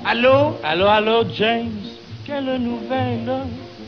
Allô? 0.05 0.57
Allô, 0.63 0.89
allô, 0.89 1.25
James 1.35 1.99
Quelle 2.25 2.59
nouvelle? 2.59 3.43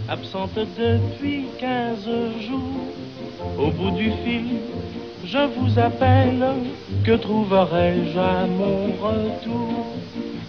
Absente 0.08 0.66
depuis 0.76 1.46
15 1.58 2.04
jours. 2.40 2.92
Au 3.58 3.70
bout 3.70 3.92
du 3.92 4.10
fil, 4.24 4.58
je 5.24 5.38
vous 5.56 5.78
appelle. 5.78 6.44
Que 7.04 7.12
trouverai-je 7.12 8.18
à 8.18 8.46
mon 8.46 8.86
retour? 9.02 9.86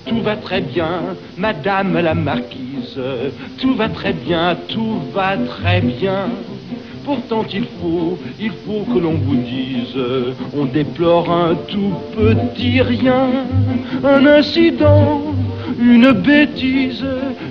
Tout 0.06 0.22
va 0.22 0.36
très 0.36 0.62
bien, 0.62 1.16
Madame 1.38 2.00
la 2.00 2.14
Marquise. 2.14 3.00
Tout 3.60 3.76
va 3.76 3.90
très 3.90 4.14
bien, 4.14 4.56
tout 4.68 5.00
va 5.14 5.38
très 5.38 5.82
bien. 5.82 6.28
Pourtant 7.06 7.44
il 7.54 7.66
faut, 7.82 8.18
il 8.40 8.52
faut 8.66 8.86
que 8.94 8.98
l'on 8.98 9.16
vous 9.16 9.36
dise, 9.36 9.98
on 10.58 10.66
déplore 10.66 11.30
un 11.30 11.56
tout 11.68 11.96
petit 12.16 12.82
rien, 12.82 13.28
un 14.06 14.26
incident, 14.26 15.22
une 15.78 16.14
bêtise, 16.14 17.04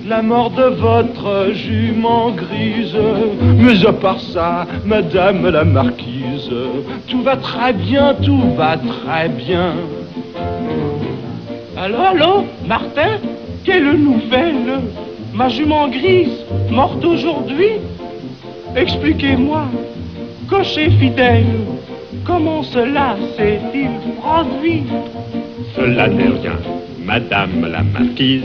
la 0.07 0.23
mort 0.23 0.51
de 0.51 0.65
votre 0.65 1.53
jument 1.53 2.31
grise. 2.31 2.97
Mais 3.59 3.87
à 3.87 3.93
part 3.93 4.21
ça, 4.21 4.67
Madame 4.85 5.49
la 5.49 5.65
Marquise, 5.65 6.51
tout 7.09 7.23
va 7.23 7.37
très 7.37 7.73
bien, 7.73 8.15
tout 8.23 8.43
va 8.57 8.77
très 8.77 9.29
bien. 9.29 9.75
Allô, 11.77 11.97
allô, 11.99 12.45
Martin 12.67 13.19
Quelle 13.65 13.93
nouvelle? 13.97 14.81
Ma 15.33 15.49
jument 15.49 15.89
grise, 15.89 16.45
morte 16.71 17.05
aujourd'hui? 17.05 17.79
Expliquez-moi, 18.77 19.65
cocher 20.49 20.91
fidèle, 20.91 21.47
comment 22.27 22.63
cela 22.63 23.17
s'est-il 23.37 23.91
produit? 24.21 24.83
Cela 25.77 26.09
n'est 26.09 26.25
rien, 26.25 26.59
Madame 27.05 27.67
la 27.71 27.83
Marquise, 27.83 28.43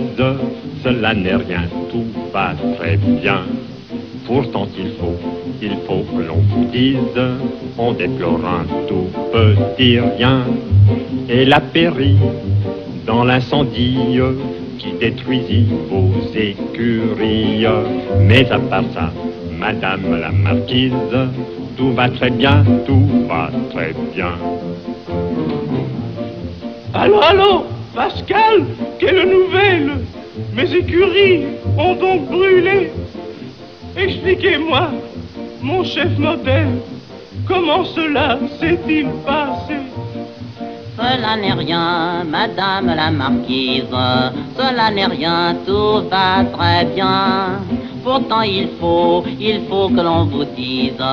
cela 0.83 1.13
n'est 1.13 1.35
rien, 1.35 1.63
tout 1.91 2.05
va 2.33 2.53
très 2.77 2.97
bien. 2.97 3.41
Pourtant 4.25 4.67
il 4.77 4.91
faut, 4.99 5.15
il 5.61 5.77
faut 5.87 6.03
que 6.11 6.21
l'on 6.21 6.41
vous 6.49 6.65
dise, 6.65 6.97
on 7.77 7.93
déplore 7.93 8.41
un 8.45 8.65
tout 8.87 9.07
petit 9.31 9.99
rien. 9.99 10.43
Elle 11.29 11.53
a 11.53 11.61
péri 11.61 12.15
dans 13.05 13.23
l'incendie 13.23 14.19
qui 14.77 14.91
détruisit 14.99 15.67
vos 15.89 16.11
écuries. 16.35 17.65
Mais 18.19 18.51
à 18.51 18.59
part 18.59 18.83
ça, 18.93 19.11
Madame 19.57 20.19
la 20.19 20.31
Marquise, 20.31 20.91
tout 21.77 21.93
va 21.93 22.09
très 22.09 22.29
bien, 22.29 22.63
tout 22.85 23.07
va 23.29 23.49
très 23.71 23.93
bien. 24.13 24.33
Allô, 26.93 27.19
allô, 27.21 27.65
Pascal, 27.95 28.65
quelle 28.99 29.29
nouvelle? 29.29 29.91
Mes 30.53 30.73
écuries 30.73 31.45
ont 31.77 31.95
donc 31.95 32.27
brûlé. 32.27 32.91
Expliquez-moi, 33.95 34.91
mon 35.61 35.83
chef 35.83 36.17
modèle, 36.17 36.79
comment 37.47 37.83
cela 37.85 38.37
s'est-il 38.59 39.07
passé? 39.25 39.75
Cela 40.97 41.37
n'est 41.39 41.53
rien, 41.53 42.23
Madame 42.27 42.87
la 42.95 43.11
Marquise, 43.11 43.83
cela 44.57 44.89
n'est 44.89 45.05
rien, 45.05 45.55
tout 45.63 46.01
va 46.09 46.43
très 46.51 46.85
bien. 46.85 47.61
Pourtant 48.03 48.41
il 48.41 48.69
faut, 48.79 49.23
il 49.39 49.61
faut 49.69 49.89
que 49.89 50.01
l'on 50.01 50.23
vous 50.25 50.45
dise, 50.45 51.03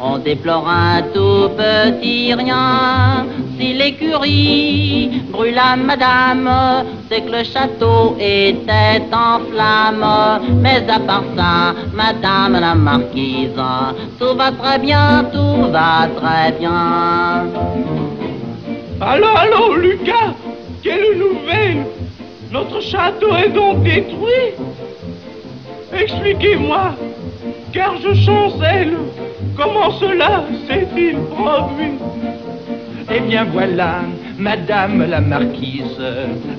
on 0.00 0.16
déplore 0.16 0.66
un 0.66 1.02
tout 1.12 1.50
petit 1.54 2.32
rien. 2.32 3.26
Si 3.58 3.74
l'écurie 3.74 5.22
brûla 5.30 5.76
madame, 5.76 6.50
c'est 7.10 7.20
que 7.20 7.32
le 7.32 7.44
château 7.44 8.16
était 8.18 9.02
en 9.12 9.40
flammes. 9.50 10.40
Mais 10.62 10.82
à 10.88 10.98
part 11.00 11.24
ça, 11.36 11.74
madame 11.92 12.58
la 12.58 12.74
marquise, 12.74 13.60
tout 14.18 14.34
va 14.34 14.50
très 14.52 14.78
bien, 14.78 15.26
tout 15.30 15.70
va 15.70 16.08
très 16.16 16.52
bien. 16.58 17.95
Allô, 19.00 19.26
allô, 19.36 19.74
Lucas 19.76 20.34
Quelle 20.82 21.18
nouvelle. 21.18 21.84
Notre 22.50 22.80
château 22.80 23.36
est 23.36 23.50
donc 23.50 23.82
détruit. 23.82 24.54
Expliquez-moi, 25.92 26.94
car 27.72 27.96
je 28.00 28.14
chancelle. 28.14 28.96
Comment 29.54 29.90
cela 29.92 30.44
s'est-il 30.66 31.16
produit? 31.16 31.98
Eh 33.14 33.20
bien 33.20 33.44
voilà, 33.52 34.00
Madame 34.38 35.08
la 35.08 35.20
Marquise, 35.20 36.00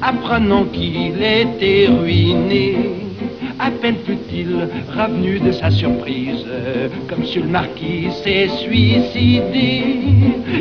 apprenant 0.01 0.65
qu'il 0.65 1.21
était 1.21 1.87
ruiné, 1.87 2.77
à 3.59 3.71
peine 3.71 3.95
fut-il 4.05 4.67
revenu 4.95 5.39
de 5.39 5.51
sa 5.51 5.69
surprise, 5.69 6.45
comme 7.09 7.19
Monsieur 7.19 7.41
le 7.41 7.47
Marquis 7.47 8.07
s'est 8.23 8.49
suicidé. 8.49 9.83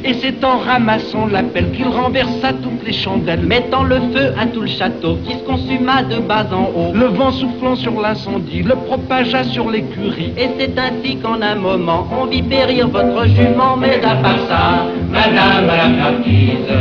Et 0.04 0.14
c'est 0.14 0.42
en 0.44 0.58
ramassant 0.58 1.26
l'appel 1.26 1.70
qu'il 1.72 1.88
renversa 1.88 2.52
toutes 2.62 2.84
les 2.86 2.92
chandelles, 2.92 3.40
mettant 3.40 3.82
le 3.82 3.96
feu 4.12 4.32
à 4.40 4.46
tout 4.46 4.62
le 4.62 4.66
château 4.66 5.18
qui 5.24 5.34
se 5.34 5.44
consuma 5.44 6.02
de 6.02 6.18
bas 6.18 6.46
en 6.52 6.70
haut. 6.74 6.92
Le 6.94 7.06
vent 7.06 7.32
soufflant 7.32 7.76
sur 7.76 8.00
l'incendie 8.00 8.62
le 8.62 8.74
propagea 8.74 9.44
sur 9.44 9.70
l'écurie. 9.70 10.32
Et 10.36 10.48
c'est 10.58 10.78
ainsi 10.78 11.16
qu'en 11.16 11.40
un 11.42 11.56
moment, 11.56 12.06
on 12.10 12.26
vit 12.26 12.42
périr 12.42 12.88
votre 12.88 13.26
jument, 13.26 13.76
mais 13.76 14.00
à 14.04 14.16
part 14.16 14.38
ça, 14.48 14.86
Madame 15.10 15.66
la 15.66 15.88
Marquise, 15.88 16.72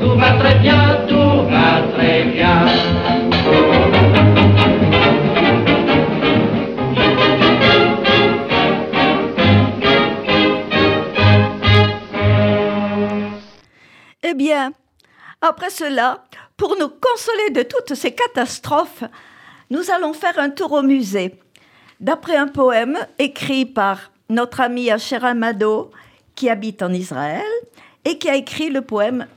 tout 0.00 0.18
va 0.18 0.32
très 0.32 0.58
bien, 0.58 0.98
tout 1.08 1.42
va 1.50 1.82
très 1.96 2.24
bien. 2.24 3.83
Eh 14.34 14.36
bien, 14.36 14.72
après 15.40 15.70
cela, 15.70 16.24
pour 16.56 16.76
nous 16.76 16.88
consoler 16.88 17.50
de 17.50 17.62
toutes 17.62 17.94
ces 17.94 18.12
catastrophes, 18.12 19.04
nous 19.70 19.92
allons 19.92 20.12
faire 20.12 20.40
un 20.40 20.50
tour 20.50 20.72
au 20.72 20.82
musée. 20.82 21.38
D'après 22.00 22.34
un 22.34 22.48
poème 22.48 22.98
écrit 23.20 23.64
par 23.64 24.10
notre 24.28 24.60
ami 24.60 24.90
Asher 24.90 25.24
Amado, 25.24 25.92
qui 26.34 26.50
habite 26.50 26.82
en 26.82 26.92
Israël, 26.92 27.46
et 28.04 28.18
qui 28.18 28.28
a 28.28 28.34
écrit 28.34 28.70
le 28.70 28.82
poème 28.82 29.28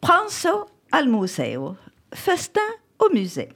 Pranzo 0.00 0.64
al 0.90 1.06
museo, 1.06 1.76
festin 2.14 2.60
au 2.98 3.10
musée. 3.12 3.50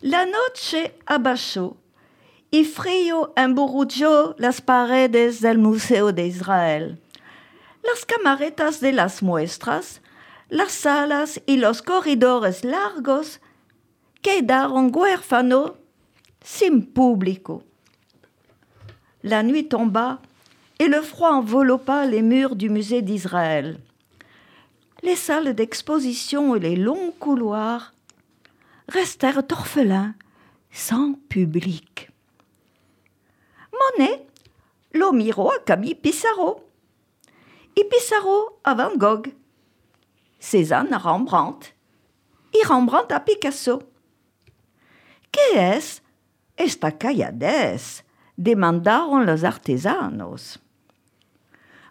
La 0.00 0.24
noche 0.24 0.90
abajo 1.06 1.76
y 2.50 2.64
frío 2.64 3.34
emburrujo 3.36 4.34
las 4.38 4.62
paredes 4.62 5.42
del 5.42 5.58
Museo 5.58 6.10
de. 6.12 6.96
Las 7.86 8.04
camaretas 8.04 8.80
de 8.80 8.92
las 8.92 9.22
muestras, 9.22 10.00
las 10.48 10.72
salas 10.72 11.40
y 11.46 11.56
los 11.56 11.82
corredores 11.82 12.64
largos 12.64 13.40
quedaron 14.22 14.90
huérfanos 14.92 15.72
sin 16.42 16.84
público. 16.86 17.62
La 19.22 19.42
nuit 19.44 19.68
tomba 19.68 20.20
et 20.80 20.88
le 20.88 21.00
froid 21.00 21.32
enveloppa 21.32 22.06
les 22.06 22.22
murs 22.22 22.56
du 22.56 22.70
musée 22.70 23.02
d'Israël. 23.02 23.78
Les 25.02 25.16
salles 25.16 25.54
d'exposition 25.54 26.56
et 26.56 26.60
les 26.60 26.76
longs 26.76 27.12
couloirs 27.20 27.94
restèrent 28.88 29.42
orphelins, 29.52 30.14
sans 30.72 31.14
public. 31.28 32.10
Monet 33.72 34.26
lo 34.92 35.12
miró 35.12 35.50
a 35.52 35.58
Camille 35.64 35.94
Pissarro 35.94 36.65
y 37.76 37.84
Pissarro 37.84 38.58
a 38.64 38.74
Van 38.74 38.96
Gogh, 38.96 39.28
Cézanne 40.40 40.94
a 40.94 40.98
Rembrandt 40.98 41.74
y 42.52 42.66
Rembrandt 42.66 43.12
a 43.12 43.24
Picasso. 43.24 43.82
¿Qué 45.30 45.76
es 45.76 46.02
esta 46.56 46.96
calladez? 46.96 48.02
demandaron 48.36 49.24
los 49.26 49.44
artesanos. 49.44 50.58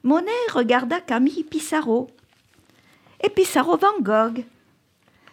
Monet 0.04 0.52
regarda 0.54 1.02
Camille 1.02 1.44
Pissarro. 1.44 2.08
Et 3.20 3.30
Pissarro 3.30 3.78
Van 3.78 4.00
Gogh. 4.02 4.46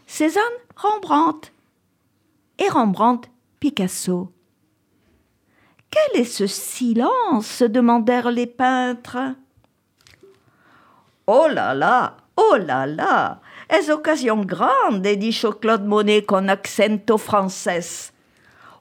Cézanne 0.07 0.43
Rembrandt. 0.77 1.53
Et 2.59 2.69
Rembrandt 2.69 3.29
Picasso. 3.61 4.33
Quel 5.91 6.23
est 6.23 6.25
ce 6.25 6.47
silence? 6.47 7.63
demandèrent 7.63 8.31
les 8.31 8.47
peintres. 8.47 9.35
Oh 11.27 11.47
là 11.49 11.73
là, 11.75 12.17
oh 12.37 12.57
là 12.57 12.87
là, 12.87 13.41
es 13.69 13.91
occasion 13.91 14.45
grande, 14.45 15.07
dit 15.07 15.39
Claude 15.61 15.85
Monet 15.85 16.23
con 16.23 16.49
accento 16.49 17.17
français. 17.17 18.13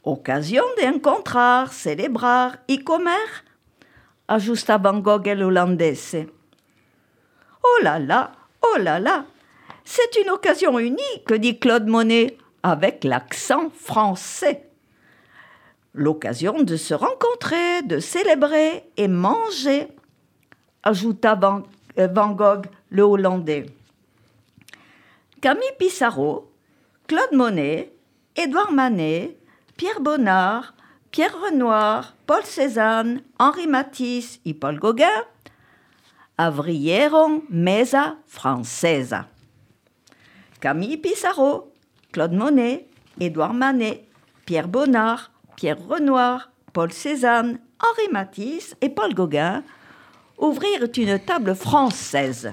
Occasion 0.04 0.64
d'encontrar, 0.78 1.72
celebrar 1.72 2.58
y 2.68 2.84
comer, 2.84 3.46
ajusta 4.28 4.80
Van 4.80 5.00
Gogh 5.02 5.28
el 5.28 5.44
hollandese. 5.44 6.28
Oh 7.64 7.84
là 7.84 8.00
là, 8.00 8.32
oh 8.64 8.78
là 8.80 9.00
là, 9.00 9.26
c'est 9.84 10.16
une 10.20 10.32
occasion 10.32 10.80
unique, 10.80 11.32
dit 11.34 11.60
Claude 11.60 11.86
Monet, 11.86 12.38
avec 12.64 13.04
l'accent 13.04 13.70
français. 13.70 14.68
L'occasion 15.94 16.64
de 16.64 16.76
se 16.76 16.96
rencontrer, 16.96 17.84
de 17.84 18.00
célébrer 18.00 18.90
et 18.98 19.08
manger, 19.08 19.90
ajouta 20.82 21.36
Van, 21.36 21.64
Van 22.08 22.32
Gogh 22.32 22.68
le 22.90 23.04
Hollandais. 23.04 23.66
Camille 25.42 25.76
Pissarro, 25.80 26.52
Claude 27.08 27.34
Monet, 27.34 27.94
Édouard 28.36 28.72
Manet, 28.72 29.38
Pierre 29.76 30.00
Bonnard, 30.00 30.74
Pierre 31.12 31.36
Renoir, 31.42 32.16
Paul 32.26 32.44
Cézanne, 32.44 33.22
Henri 33.40 33.68
Matisse 33.68 34.40
et 34.46 34.54
Paul 34.54 34.80
Gauguin 34.80 35.26
avrieron 36.38 37.44
mesa 37.50 38.16
francesa. 38.26 39.28
Camille 40.60 40.98
Pissarro, 40.98 41.74
Claude 42.12 42.34
Monet, 42.34 42.88
Édouard 43.20 43.54
Manet, 43.54 44.08
Pierre 44.46 44.68
Bonnard, 44.68 45.32
Pierre 45.56 45.78
Renoir, 45.88 46.52
Paul 46.74 46.92
Cézanne, 46.92 47.60
Henri 47.80 48.12
Matisse 48.12 48.76
et 48.82 48.90
Paul 48.90 49.14
Gauguin 49.14 49.64
ouvrirent 50.42 50.90
une 50.98 51.20
table 51.20 51.56
française. 51.56 52.52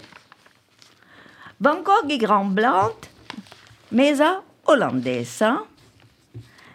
Van 1.61 1.83
Gogh 1.83 2.11
et 2.11 2.25
Rembrandt, 2.25 3.11
mesa 3.91 4.43
hollandesa, 4.67 5.65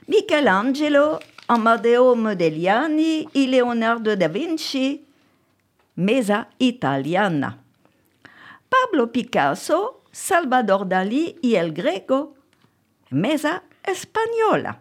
Michelangelo, 0.08 1.20
Amadeo 1.48 2.16
Modigliani 2.16 3.30
et 3.34 3.48
Leonardo 3.48 4.16
da 4.16 4.28
Vinci, 4.28 5.06
mesa 5.96 6.48
italiana. 6.60 7.58
Pablo 8.70 9.08
Picasso, 9.08 10.02
Salvador 10.12 10.86
Dalí 10.86 11.38
y 11.42 11.56
El 11.56 11.72
Greco, 11.72 12.36
mesa 13.12 13.64
española. 13.84 14.80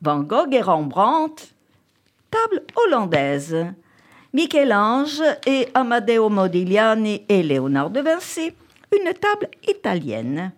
Van 0.00 0.22
Gogh 0.26 0.54
et 0.54 0.62
Rembrandt, 0.62 1.54
table 2.30 2.64
hollandaise. 2.74 3.74
Michel-Ange 4.32 5.22
et 5.44 5.68
Amadeo 5.74 6.28
Modigliani 6.28 7.24
et 7.28 7.42
Léonard 7.42 7.90
de 7.90 8.00
Vinci, 8.00 8.52
une 8.92 9.12
table 9.12 9.48
italienne. 9.66 10.52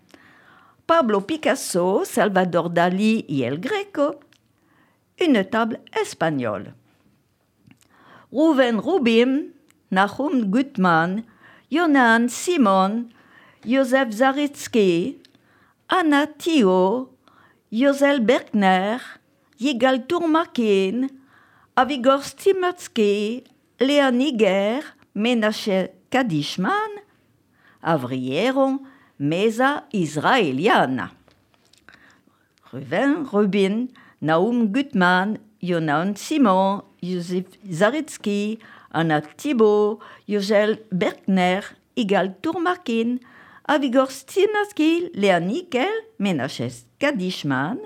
Pablo 0.87 1.23
Picasso, 1.23 2.05
Salvador 2.05 2.69
Dali 2.69 3.25
et 3.31 3.41
El 3.41 3.59
Greco, 3.59 4.17
une 5.19 5.43
table 5.45 5.81
espagnole. 5.99 6.75
Ruven 8.31 8.79
Rubin, 8.79 9.45
Nahum 9.91 10.51
Gutmann, 10.51 11.23
Jonan 11.71 12.29
Simon, 12.29 13.09
Josef 13.67 14.11
Zaritsky, 14.11 15.17
Anna 15.89 16.27
Thio, 16.27 17.09
Josel 17.73 18.21
Bergner, 18.21 18.99
Yigal 19.59 20.07
Tourmakin, 20.07 21.09
Avigor 21.75 22.23
Stimatsky, 22.23 23.45
Niger, 23.83 24.83
Menachem 25.15 25.89
Kadishman, 26.11 27.03
avrieron 27.83 28.87
mesa 29.19 29.85
israeliana. 29.93 31.11
Ruven 32.73 33.27
Rubin, 33.33 33.89
Naum 34.21 34.73
Gutmann, 34.73 35.39
Jonan 35.61 36.15
Simon, 36.15 36.83
Josef 37.03 37.47
Zaritsky, 37.69 38.61
Anna 38.93 39.21
Thibault, 39.21 39.99
Josel 40.29 40.79
Bergner, 40.93 41.65
Igal 41.97 42.37
Tourmakin, 42.41 43.19
Avigor 43.69 44.11
Stinaski, 44.11 45.11
Léa 45.15 45.41
Nickel, 45.41 45.91
Kadishman, 47.01 47.79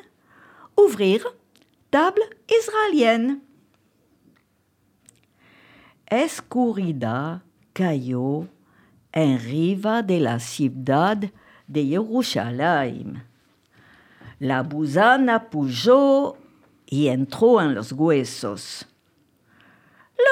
ouvrir 0.76 1.24
table 1.90 2.22
israélienne. 2.50 3.45
Escurrida 6.08 7.42
cayó 7.72 8.46
en 9.10 9.40
riva 9.40 10.02
de 10.02 10.20
la 10.20 10.38
ciudad 10.38 11.18
de 11.66 11.84
Jerusalén. 11.84 13.24
La 14.38 14.62
buzana 14.62 15.50
pujó 15.50 16.36
y 16.86 17.08
entró 17.08 17.60
en 17.60 17.74
los 17.74 17.90
huesos. 17.90 18.86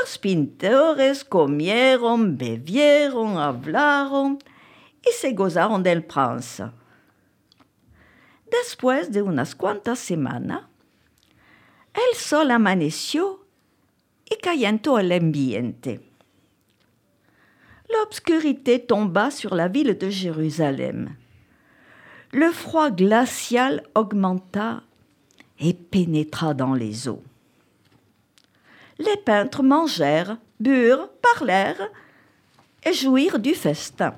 Los 0.01 0.17
pintores 0.17 1.25
comieron, 1.25 2.39
bebieron, 2.39 3.37
hablaron 3.37 4.39
y 5.03 5.11
se 5.13 5.33
gozaron 5.33 5.83
del 5.83 6.05
prince. 6.05 6.71
Después 8.49 9.11
de 9.11 9.23
unas 9.23 9.57
cuantas 9.57 9.99
semanas, 9.99 10.63
el 11.93 12.17
sol 12.17 12.53
amaneció 12.53 13.44
ambiente. 15.13 15.89
L'obscurité 17.93 18.85
tomba 18.85 19.31
sur 19.31 19.55
la 19.55 19.69
ville 19.69 19.97
de 19.97 20.09
Jérusalem. 20.09 21.15
Le 22.33 22.51
froid 22.51 22.91
glacial 22.91 23.83
augmenta 23.95 24.83
et 25.61 25.75
pénétra 25.75 26.55
dans 26.55 26.75
les 26.75 27.09
eaux. 27.09 27.23
Les 28.99 29.17
peintres 29.25 29.63
mangèrent, 29.63 30.39
burent, 30.59 31.09
parlèrent 31.23 31.91
et 32.85 32.93
jouirent 32.93 33.39
du 33.39 33.55
festin. 33.55 34.15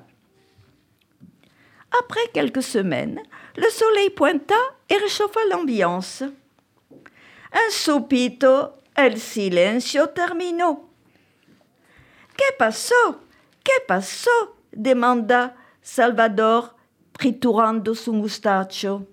Après 1.99 2.27
quelques 2.33 2.63
semaines, 2.63 3.21
le 3.55 3.69
soleil 3.69 4.09
pointa 4.09 4.55
et 4.89 4.97
réchauffa 4.97 5.39
l'ambiance. 5.49 6.23
Un 7.53 7.69
soupito 7.71 8.69
El 8.97 9.19
silencio 9.21 10.09
terminó. 10.09 10.89
¿Qué 12.35 12.45
pasó? 12.57 13.21
¿Qué 13.63 13.73
pasó? 13.87 14.57
demanda 14.71 15.55
Salvador, 15.83 16.75
triturando 17.11 17.93
su 17.93 18.11
mustacho. 18.11 19.05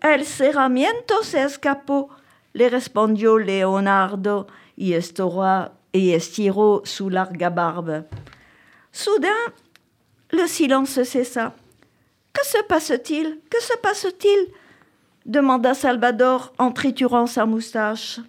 El 0.00 0.24
cerramiento 0.24 1.24
se 1.24 1.42
escapó, 1.42 2.10
le 2.52 2.70
respondió 2.70 3.38
Leonardo 3.38 4.46
y 4.76 4.92
estiró, 4.92 5.72
y 5.90 6.12
estiró 6.12 6.82
su 6.84 7.10
larga 7.10 7.50
barbe. 7.50 8.04
Soudain, 8.92 9.52
le 10.30 10.46
silence 10.46 11.04
cessa. 11.04 11.54
Que 12.32 12.44
se 12.44 12.62
passe-t-il? 12.62 13.42
Que 13.50 13.60
se 13.60 13.76
passe-t-il? 13.78 14.54
Demanda 15.24 15.74
Salvador 15.74 16.52
en 16.58 16.72
triturant 16.72 17.26
sa 17.26 17.46
moustache. 17.46 18.20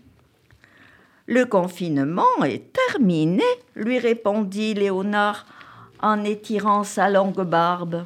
Le 1.26 1.46
confinement 1.46 2.44
est 2.44 2.74
terminé, 2.74 3.46
lui 3.76 3.98
répondit 4.00 4.74
Léonard 4.74 5.46
en 6.02 6.24
étirant 6.24 6.84
sa 6.84 7.10
longue 7.10 7.44
barbe. 7.44 8.06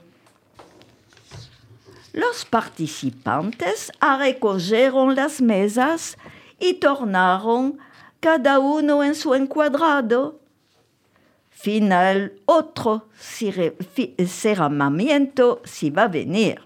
Los 2.13 2.45
participantes 2.49 3.91
arrecogeron 4.01 5.15
las 5.15 5.41
mesas 5.41 6.15
y 6.59 6.75
tornaron 6.75 7.77
cada 8.19 8.59
uno 8.59 9.03
en 9.03 9.13
su 9.13 9.33
encuadrado. 9.33 10.39
Final 11.51 12.33
otro 12.45 13.07
cerramiento 14.27 15.61
si 15.63 15.89
va 15.89 16.07
venir. 16.07 16.61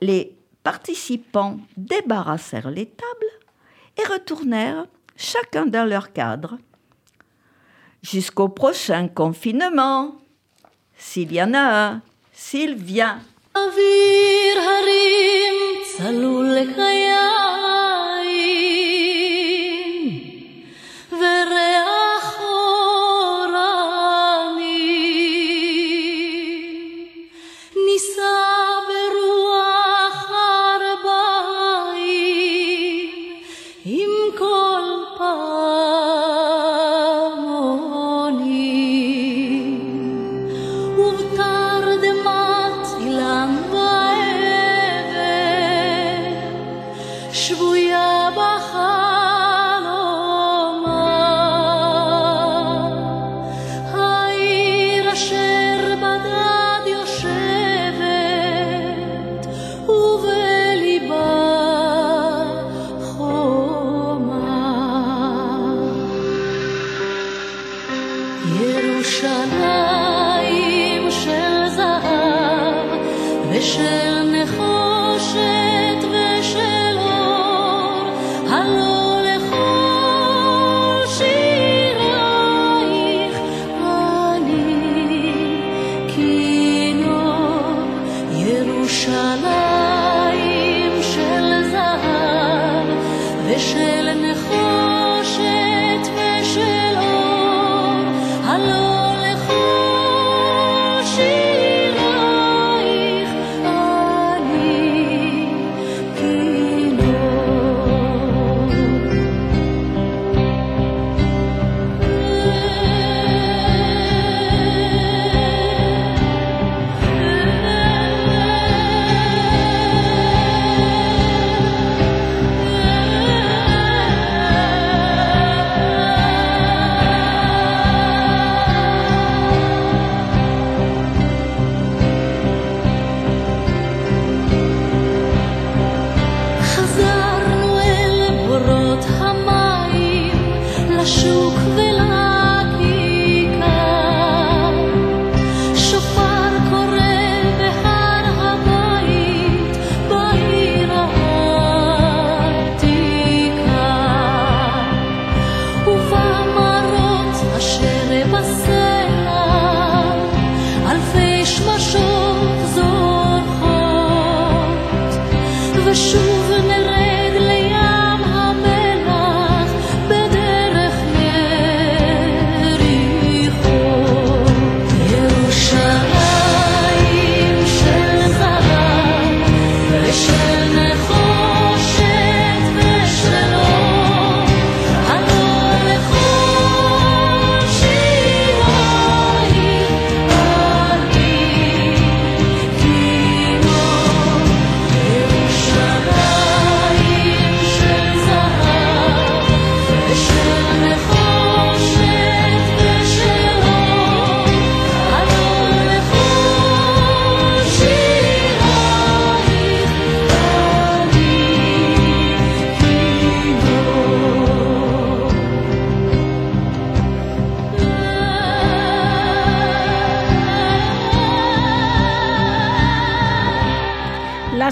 Les 0.00 0.32
participants 0.64 1.58
débarrassèrent 1.76 2.70
les 2.70 2.86
tables 2.86 3.32
et 3.96 4.12
retournèrent 4.12 4.86
chacun 5.16 5.66
dans 5.66 5.88
leur 5.88 6.12
cadre. 6.12 6.58
Jusqu'au 8.02 8.48
prochain 8.48 9.06
confinement, 9.06 10.16
s'il 10.96 11.32
y 11.32 11.40
en 11.40 11.54
a 11.54 11.86
un, 11.86 12.02
s'il 12.32 12.74
vient. 12.74 13.20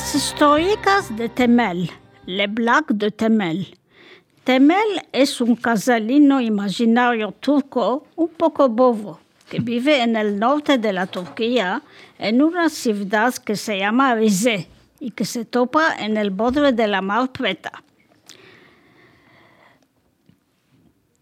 Las 0.02 1.16
de 1.16 1.28
Temel, 1.28 1.88
les 2.26 2.52
blagues 2.52 2.98
de 2.98 3.12
Temel. 3.12 3.78
Temel 4.42 5.00
es 5.12 5.40
un 5.40 5.54
casalino 5.54 6.40
imaginario 6.40 7.30
turco 7.30 8.04
un 8.16 8.28
poco 8.28 8.68
bobo 8.68 9.20
que 9.48 9.60
vive 9.60 10.02
en 10.02 10.16
el 10.16 10.40
norte 10.40 10.76
de 10.78 10.92
la 10.92 11.06
Turquía 11.06 11.82
en 12.18 12.42
una 12.42 12.68
ciudad 12.68 13.32
que 13.36 13.54
se 13.54 13.78
llama 13.78 14.16
Rize 14.16 14.68
y 14.98 15.12
que 15.12 15.24
se 15.24 15.44
topa 15.44 15.94
en 15.96 16.16
el 16.16 16.30
borde 16.30 16.72
de 16.72 16.88
la 16.88 17.00
mar 17.00 17.30
Preta. 17.30 17.84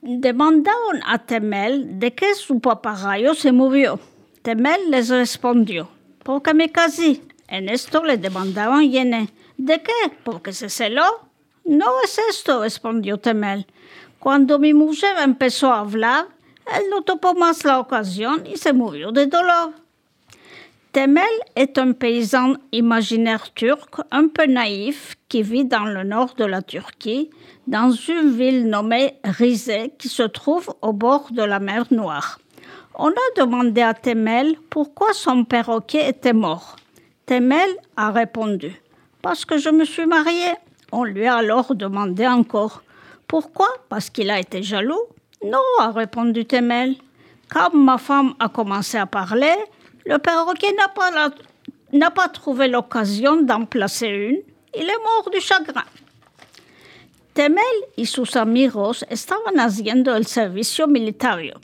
Demandaron 0.01 1.03
a 1.05 1.19
Temel 1.19 1.99
de 1.99 2.15
qué 2.15 2.35
su 2.35 2.59
papagayo 2.61 3.35
se 3.35 3.53
murió. 3.53 4.01
Temel 4.41 4.91
les 4.91 5.11
respondió, 5.11 5.91
porque 6.25 6.55
me 6.55 6.73
casé? 6.73 7.21
En 7.51 7.69
esto 7.69 8.05
le 8.05 8.17
demandaron 8.17 8.89
Yene, 8.89 9.29
¿de 9.59 9.83
qué? 9.83 10.17
¿Porque 10.23 10.53
se 10.53 10.69
celó? 10.69 11.29
No 11.65 12.01
es 12.05 12.17
esto, 12.31 12.63
respondió 12.63 13.19
Temel. 13.19 13.67
Cuando 14.21 14.61
mi 14.61 14.73
mujer 14.73 15.17
empezó 15.19 15.73
a 15.73 15.81
hablar, 15.81 16.29
él 16.73 16.85
no 16.91 17.03
topó 17.03 17.35
más 17.35 17.65
la 17.65 17.81
ocasión 17.81 18.47
y 18.47 18.57
se 18.57 18.73
murió 18.73 19.11
de 19.11 19.27
dolor. 19.27 19.73
Temel 20.93 21.25
est 21.57 21.77
un 21.79 21.93
paysan 21.93 22.59
imaginaire 22.73 23.53
turc 23.55 24.01
un 24.13 24.29
peu 24.29 24.47
naïf 24.47 25.17
qui 25.29 25.43
vit 25.43 25.65
dans 25.65 25.87
le 25.87 26.05
nord 26.05 26.35
de 26.37 26.45
la 26.45 26.63
Turquie, 26.63 27.31
dans 27.67 27.91
une 27.91 28.31
ville 28.31 28.69
nommée 28.69 29.15
Rize 29.25 29.91
qui 29.99 30.09
se 30.09 30.25
trouve 30.25 30.73
au 30.83 30.93
bord 30.93 31.29
de 31.33 31.43
la 31.43 31.59
mer 31.59 31.87
Noire. 31.91 32.39
On 32.95 33.09
a 33.09 33.37
demandé 33.37 33.83
à 33.83 33.95
Temel 33.95 34.57
pourquoi 34.69 35.13
son 35.15 35.45
perroquet 35.45 36.09
était 36.09 36.33
mort. 36.33 36.77
Temel 37.31 37.71
a 37.97 38.11
répondu 38.11 38.83
Parce 39.23 39.45
que 39.45 39.57
je 39.57 39.69
me 39.69 39.85
suis 39.85 40.05
mariée. 40.05 40.57
On 40.91 41.05
lui 41.05 41.29
a 41.29 41.37
alors 41.37 41.77
demandé 41.77 42.27
encore 42.27 42.83
Pourquoi? 43.29 43.69
Parce 43.89 44.11
qu'il 44.11 44.33
a 44.33 44.41
été 44.41 44.65
jaloux 44.65 45.05
Non, 45.45 45.63
a 45.79 45.93
répondu 45.93 46.45
Temel. 46.45 46.97
Quand 47.49 47.73
ma 47.73 47.99
femme 47.99 48.35
a 48.41 48.49
commencé 48.49 48.99
à 48.99 49.07
parler, 49.07 49.55
le 50.07 50.19
perroquet 50.19 50.75
n'a 51.93 52.11
pas, 52.11 52.29
trouvé 52.31 52.67
l'occasion 52.67 53.41
d'en 53.43 53.65
placer 53.65 54.09
une. 54.09 54.41
Il 54.75 54.91
est 54.91 55.05
mort 55.05 55.31
du 55.33 55.41
chagrin. 55.41 55.85
Temel 57.33 57.63
y 57.97 58.07
sus 58.07 58.35
amigos 58.35 59.05
estaban 59.09 59.61
haciendo 59.61 60.17
el 60.17 60.27
servicio 60.27 60.89
militario. 60.89 61.61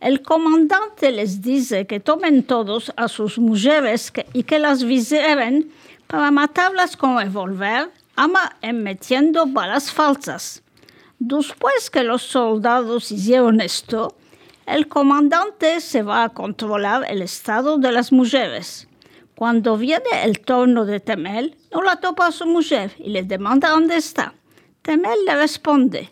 El 0.00 0.22
comandante 0.22 1.12
les 1.12 1.42
dice 1.42 1.86
que 1.86 2.00
tomen 2.00 2.42
todos 2.42 2.90
a 2.96 3.06
sus 3.06 3.38
mujeres 3.38 4.10
y 4.32 4.44
que 4.44 4.58
las 4.58 4.82
viseren 4.82 5.70
para 6.06 6.30
matarlas 6.30 6.96
con 6.96 7.18
revólver, 7.18 7.90
ama 8.16 8.56
en 8.62 8.82
metiendo 8.82 9.44
balas 9.46 9.92
falsas. 9.92 10.62
Después 11.18 11.90
que 11.90 12.02
los 12.02 12.22
soldados 12.22 13.12
hicieron 13.12 13.60
esto, 13.60 14.16
el 14.64 14.88
comandante 14.88 15.80
se 15.80 16.02
va 16.02 16.24
a 16.24 16.28
controlar 16.30 17.04
el 17.10 17.20
estado 17.20 17.76
de 17.76 17.92
las 17.92 18.10
mujeres. 18.10 18.88
Cuando 19.34 19.76
viene 19.76 20.24
el 20.24 20.40
turno 20.40 20.86
de 20.86 21.00
Temel, 21.00 21.56
no 21.72 21.82
la 21.82 21.96
topa 21.96 22.28
a 22.28 22.32
su 22.32 22.46
mujer 22.46 22.92
y 22.98 23.10
le 23.10 23.22
demanda 23.22 23.68
dónde 23.68 23.96
está. 23.96 24.32
Temel 24.80 25.26
le 25.26 25.36
responde, 25.36 26.10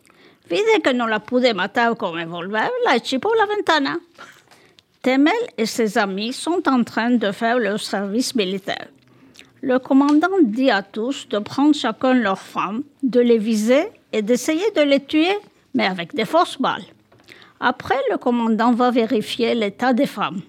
Vide 0.48 0.80
que 0.82 0.94
no 0.94 1.06
la 1.06 1.20
pude 1.20 1.52
matar 1.52 1.96
con 1.96 2.14
revólver, 2.14 2.70
la 2.84 2.96
eché 2.96 3.18
por 3.18 3.36
la 3.36 3.44
ventana. 3.44 4.00
Temel 5.02 5.34
et 5.58 5.66
ses 5.66 5.98
amis 5.98 6.32
sont 6.32 6.66
en 6.66 6.84
train 6.84 7.10
de 7.10 7.30
faire 7.32 7.58
leur 7.58 7.80
service 7.80 8.34
militaire. 8.34 8.88
Le 9.60 9.78
commandant 9.78 10.38
dit 10.42 10.70
à 10.70 10.82
tous 10.82 11.28
de 11.28 11.38
prendre 11.38 11.74
chacun 11.74 12.14
leur 12.14 12.38
femme, 12.38 12.82
de 13.02 13.20
les 13.20 13.36
viser 13.36 13.88
et 14.12 14.22
d'essayer 14.22 14.70
de 14.70 14.80
les 14.80 15.04
tuer, 15.04 15.36
mais 15.74 15.84
avec 15.84 16.14
des 16.14 16.24
forces 16.24 16.58
balles. 16.58 16.84
Après, 17.60 18.00
le 18.10 18.16
commandant 18.16 18.72
va 18.72 18.90
vérifier 18.90 19.54
l'état 19.54 19.92
des 19.92 20.06
femmes. 20.06 20.40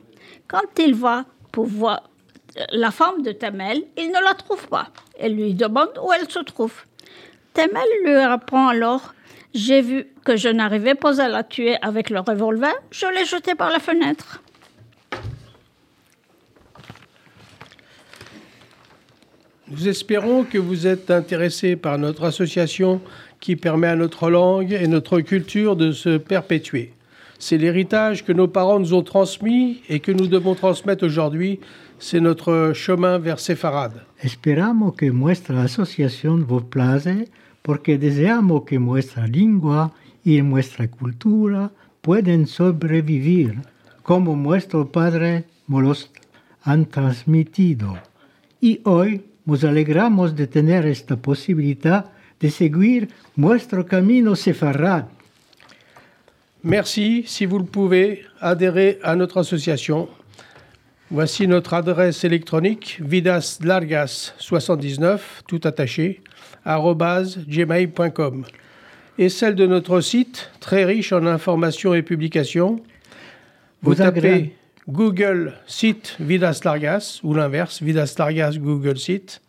Quand 0.48 0.80
il 0.80 0.96
va 0.96 1.26
pour 1.52 1.66
voir 1.66 2.04
la 2.72 2.92
femme 2.92 3.22
de 3.22 3.34
Temel, 3.34 3.84
il 3.98 4.08
ne 4.10 4.24
la 4.24 4.34
trouve 4.34 4.66
pas 4.70 4.88
et 5.20 5.28
lui 5.28 5.54
demande 5.54 6.00
où 6.02 6.14
elle 6.14 6.30
se 6.30 6.40
trouve. 6.40 6.74
Temel 7.54 7.88
lui 8.06 8.16
répond 8.16 8.68
alors 8.68 9.14
J'ai 9.54 9.82
vu 9.82 10.06
que 10.24 10.38
je 10.38 10.48
n'arrivais 10.48 10.96
pas 10.96 11.20
à 11.22 11.28
la 11.28 11.44
tuer 11.44 11.78
avec 11.82 12.12
le 12.12 12.20
revolver, 12.20 12.74
je 12.92 13.08
l'ai 13.08 13.26
jetée 13.26 13.56
par 13.56 13.72
la 13.72 13.80
fenêtre. 13.80 14.44
Nous 19.72 19.88
espérons 19.88 20.44
que 20.44 20.58
vous 20.58 20.88
êtes 20.88 21.12
intéressés 21.12 21.76
par 21.76 21.98
notre 21.98 22.24
association 22.24 23.02
qui 23.40 23.56
permet 23.56 23.88
à 23.88 23.96
notre 23.96 24.30
langue 24.30 24.74
et 24.74 24.88
notre 24.88 25.20
culture 25.22 25.76
de 25.76 25.92
se 25.92 26.18
perpétuer. 26.18 26.94
C'est 27.38 27.58
l'héritage 27.58 28.26
que 28.26 28.34
nos 28.34 28.48
parents 28.48 28.80
nous 28.80 28.94
ont 28.94 29.04
transmis 29.04 29.82
et 29.88 30.00
que 30.00 30.12
nous 30.12 30.28
devons 30.28 30.56
transmettre 30.56 31.06
aujourd'hui. 31.06 31.60
C'est 32.00 32.20
notre 32.20 32.72
chemin 32.74 33.18
vers 33.18 33.40
Séfarade. 33.40 34.04
Esperamos 34.24 34.92
que 34.92 35.06
nuestra 35.06 35.64
asociación 35.64 36.44
vos 36.44 36.62
place 36.62 37.08
porque 37.62 37.98
deseamos 37.98 38.64
que 38.64 38.80
nuestra 38.80 39.28
lengua 39.28 39.94
y 40.24 40.42
nuestra 40.42 40.90
cultura 40.90 41.72
pueden 42.02 42.48
sobrevivir 42.48 43.60
como 44.04 44.36
nuestro 44.36 44.92
padre 44.92 45.46
nos 45.68 46.12
han 46.64 46.86
transmitido. 46.86 47.98
Y 48.60 48.82
hoy 48.84 49.24
nos 49.46 49.64
alegramos 49.64 50.36
de 50.36 50.48
tener 50.48 50.86
esta 50.86 51.16
posibilidad 51.18 52.12
de 52.40 52.50
seguir 52.52 53.10
nuestro 53.36 53.86
camino 53.86 54.36
sefarad. 54.36 55.06
Merci, 56.62 57.24
si 57.26 57.46
vous 57.46 57.60
le 57.60 57.66
pouvez, 57.66 58.26
adhérez 58.40 59.00
à 59.04 59.16
notre 59.16 59.40
association. 59.40 60.10
Voici 61.12 61.48
notre 61.48 61.74
adresse 61.74 62.24
électronique 62.24 63.02
vidaslargas79, 63.04 65.20
tout 65.48 65.60
attaché, 65.64 66.22
gmail.com. 66.66 68.46
Et 69.18 69.30
celle 69.30 69.56
de 69.56 69.66
notre 69.66 70.02
site, 70.02 70.52
très 70.60 70.86
riche 70.86 71.12
en 71.12 71.26
informations 71.26 71.96
et 71.96 72.04
publications. 72.04 72.76
Vous, 73.82 73.92
Vous 73.92 73.96
tapez 73.96 74.20
agré- 74.20 74.52
Google 74.88 75.54
site 75.68 76.16
Vidas 76.20 76.62
Largas 76.64 77.20
ou 77.24 77.34
l'inverse, 77.34 77.82
Vidas 77.82 78.14
Largas 78.18 78.58
Google 78.60 78.98
site. 78.98 79.42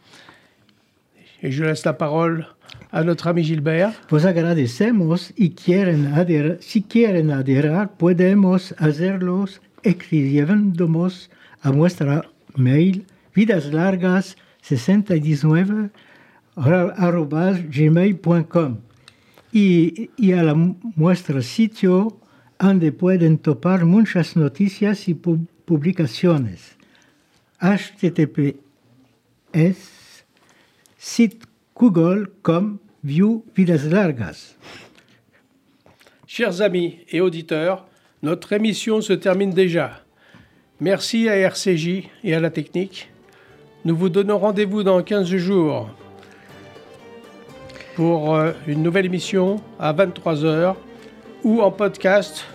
Et 1.43 1.51
je 1.53 1.65
laisse 1.65 1.85
la 1.85 1.93
parole 1.93 2.47
à 2.93 3.05
notre 3.05 3.27
ami 3.29 3.45
Gilbert. 3.45 3.93
Vos 4.11 4.27
agradecemos 4.27 5.33
y 5.39 5.51
quieren 5.51 6.13
adher- 6.17 6.57
si 6.61 6.83
quieren 6.83 7.31
adherar, 7.31 7.91
podemos 7.97 8.75
hacerlos 8.79 9.61
escribiéndonos 9.85 11.31
a 11.63 11.71
nuestra 11.71 12.23
mail 12.57 13.07
vidaslargas69 13.35 15.91
arobas 16.57 17.59
gmail.com 17.71 18.79
y, 19.53 20.11
y 20.17 20.33
a 20.33 20.43
la, 20.43 20.55
nuestro 20.97 21.43
sitio 21.43 22.19
donde 22.59 22.93
pueden 22.93 23.39
topar 23.39 23.85
muchas 23.85 24.37
noticias 24.37 25.09
y 25.09 25.15
pu- 25.15 25.47
publicaciones. 25.65 26.77
https 27.59 28.59
site 30.99 31.39
google.com 31.75 32.79
view 33.03 33.45
vidas 33.57 33.85
largas. 33.85 34.57
Chers 36.27 36.61
amis 36.61 36.99
et 37.09 37.21
auditeurs, 37.21 37.87
notre 38.23 38.53
émission 38.53 39.01
se 39.01 39.15
termine 39.15 39.53
déjà. 39.53 40.05
Merci 40.81 41.29
à 41.29 41.37
RCJ 41.37 42.09
et 42.25 42.35
à 42.35 42.41
la 42.41 42.49
technique. 42.49 43.11
Nous 43.85 43.95
vous 43.95 44.09
donnons 44.09 44.39
rendez-vous 44.39 44.83
dans 44.83 45.03
15 45.03 45.29
jours 45.37 45.91
pour 47.97 48.35
euh, 48.35 48.53
une 48.67 48.83
nouvelle 48.83 49.05
émission 49.05 49.61
à 49.79 49.93
23h 49.93 50.75
ou 51.45 51.61
en 51.61 51.71
podcast 51.71 52.47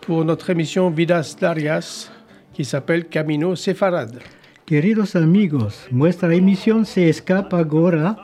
pour 0.00 0.24
notre 0.24 0.48
émission 0.48 0.88
Vidas 0.88 1.36
Largas 1.42 2.10
qui 2.54 2.64
s'appelle 2.64 3.04
Camino 3.08 3.54
Sefarad. 3.54 4.20
Queridos 4.64 5.14
amigos, 5.14 5.86
nuestra 5.90 6.34
emisión 6.34 6.86
se 6.86 7.10
escapa 7.10 7.58
ahora 7.58 8.16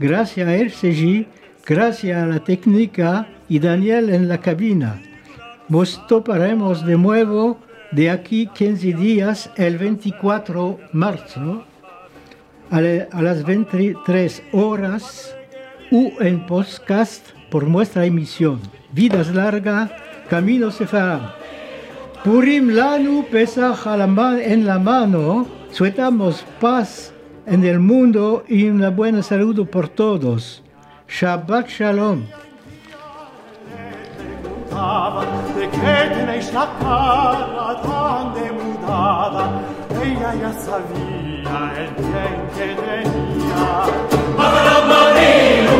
gracias 0.00 0.48
a 0.48 0.56
RCG, 0.56 1.26
gracias 1.66 2.16
a 2.16 2.24
la 2.24 2.40
técnica 2.40 3.28
y 3.50 3.58
Daniel 3.58 4.08
en 4.08 4.28
la 4.28 4.38
cabina. 4.38 4.98
Nos 5.68 6.06
toparemos 6.06 6.86
de 6.86 6.96
nuevo 6.96 7.67
de 7.90 8.10
aquí 8.10 8.46
15 8.46 8.92
días, 8.94 9.50
el 9.56 9.78
24 9.78 10.78
de 10.78 10.88
marzo, 10.92 11.64
a, 12.70 12.80
las 12.80 13.44
23 13.44 14.42
horas, 14.52 15.34
u 15.90 16.12
en 16.20 16.44
podcast 16.46 17.26
por 17.50 17.66
nuestra 17.66 18.04
emisión. 18.04 18.60
Vidas 18.92 19.34
larga, 19.34 19.90
camino 20.28 20.70
sefarad. 20.70 21.30
Purim 22.24 22.70
Lanu 22.70 23.24
Pesach 23.30 23.86
en 23.86 24.66
la 24.66 24.78
mano, 24.78 25.46
suetamos 25.70 26.44
paz 26.60 27.14
en 27.46 27.64
el 27.64 27.78
mundo 27.78 28.44
y 28.46 28.68
una 28.68 28.90
buena 28.90 29.22
salud 29.22 29.66
por 29.68 29.88
todos. 29.88 30.62
Shabbat 31.08 31.68
Shalom. 31.68 32.24
pensava 34.78 35.24
de 35.56 35.68
che 35.68 36.10
te 36.14 36.22
ne 36.24 36.40
scaccara 36.40 37.74
tante 37.82 38.52
mutata 38.52 39.44
ella 40.00 40.34
ya 40.34 40.52
sabía 40.52 41.72
el 41.76 41.90
bien 41.98 42.36
que 42.54 42.68
tenía. 42.82 43.66
Marino, 44.88 45.74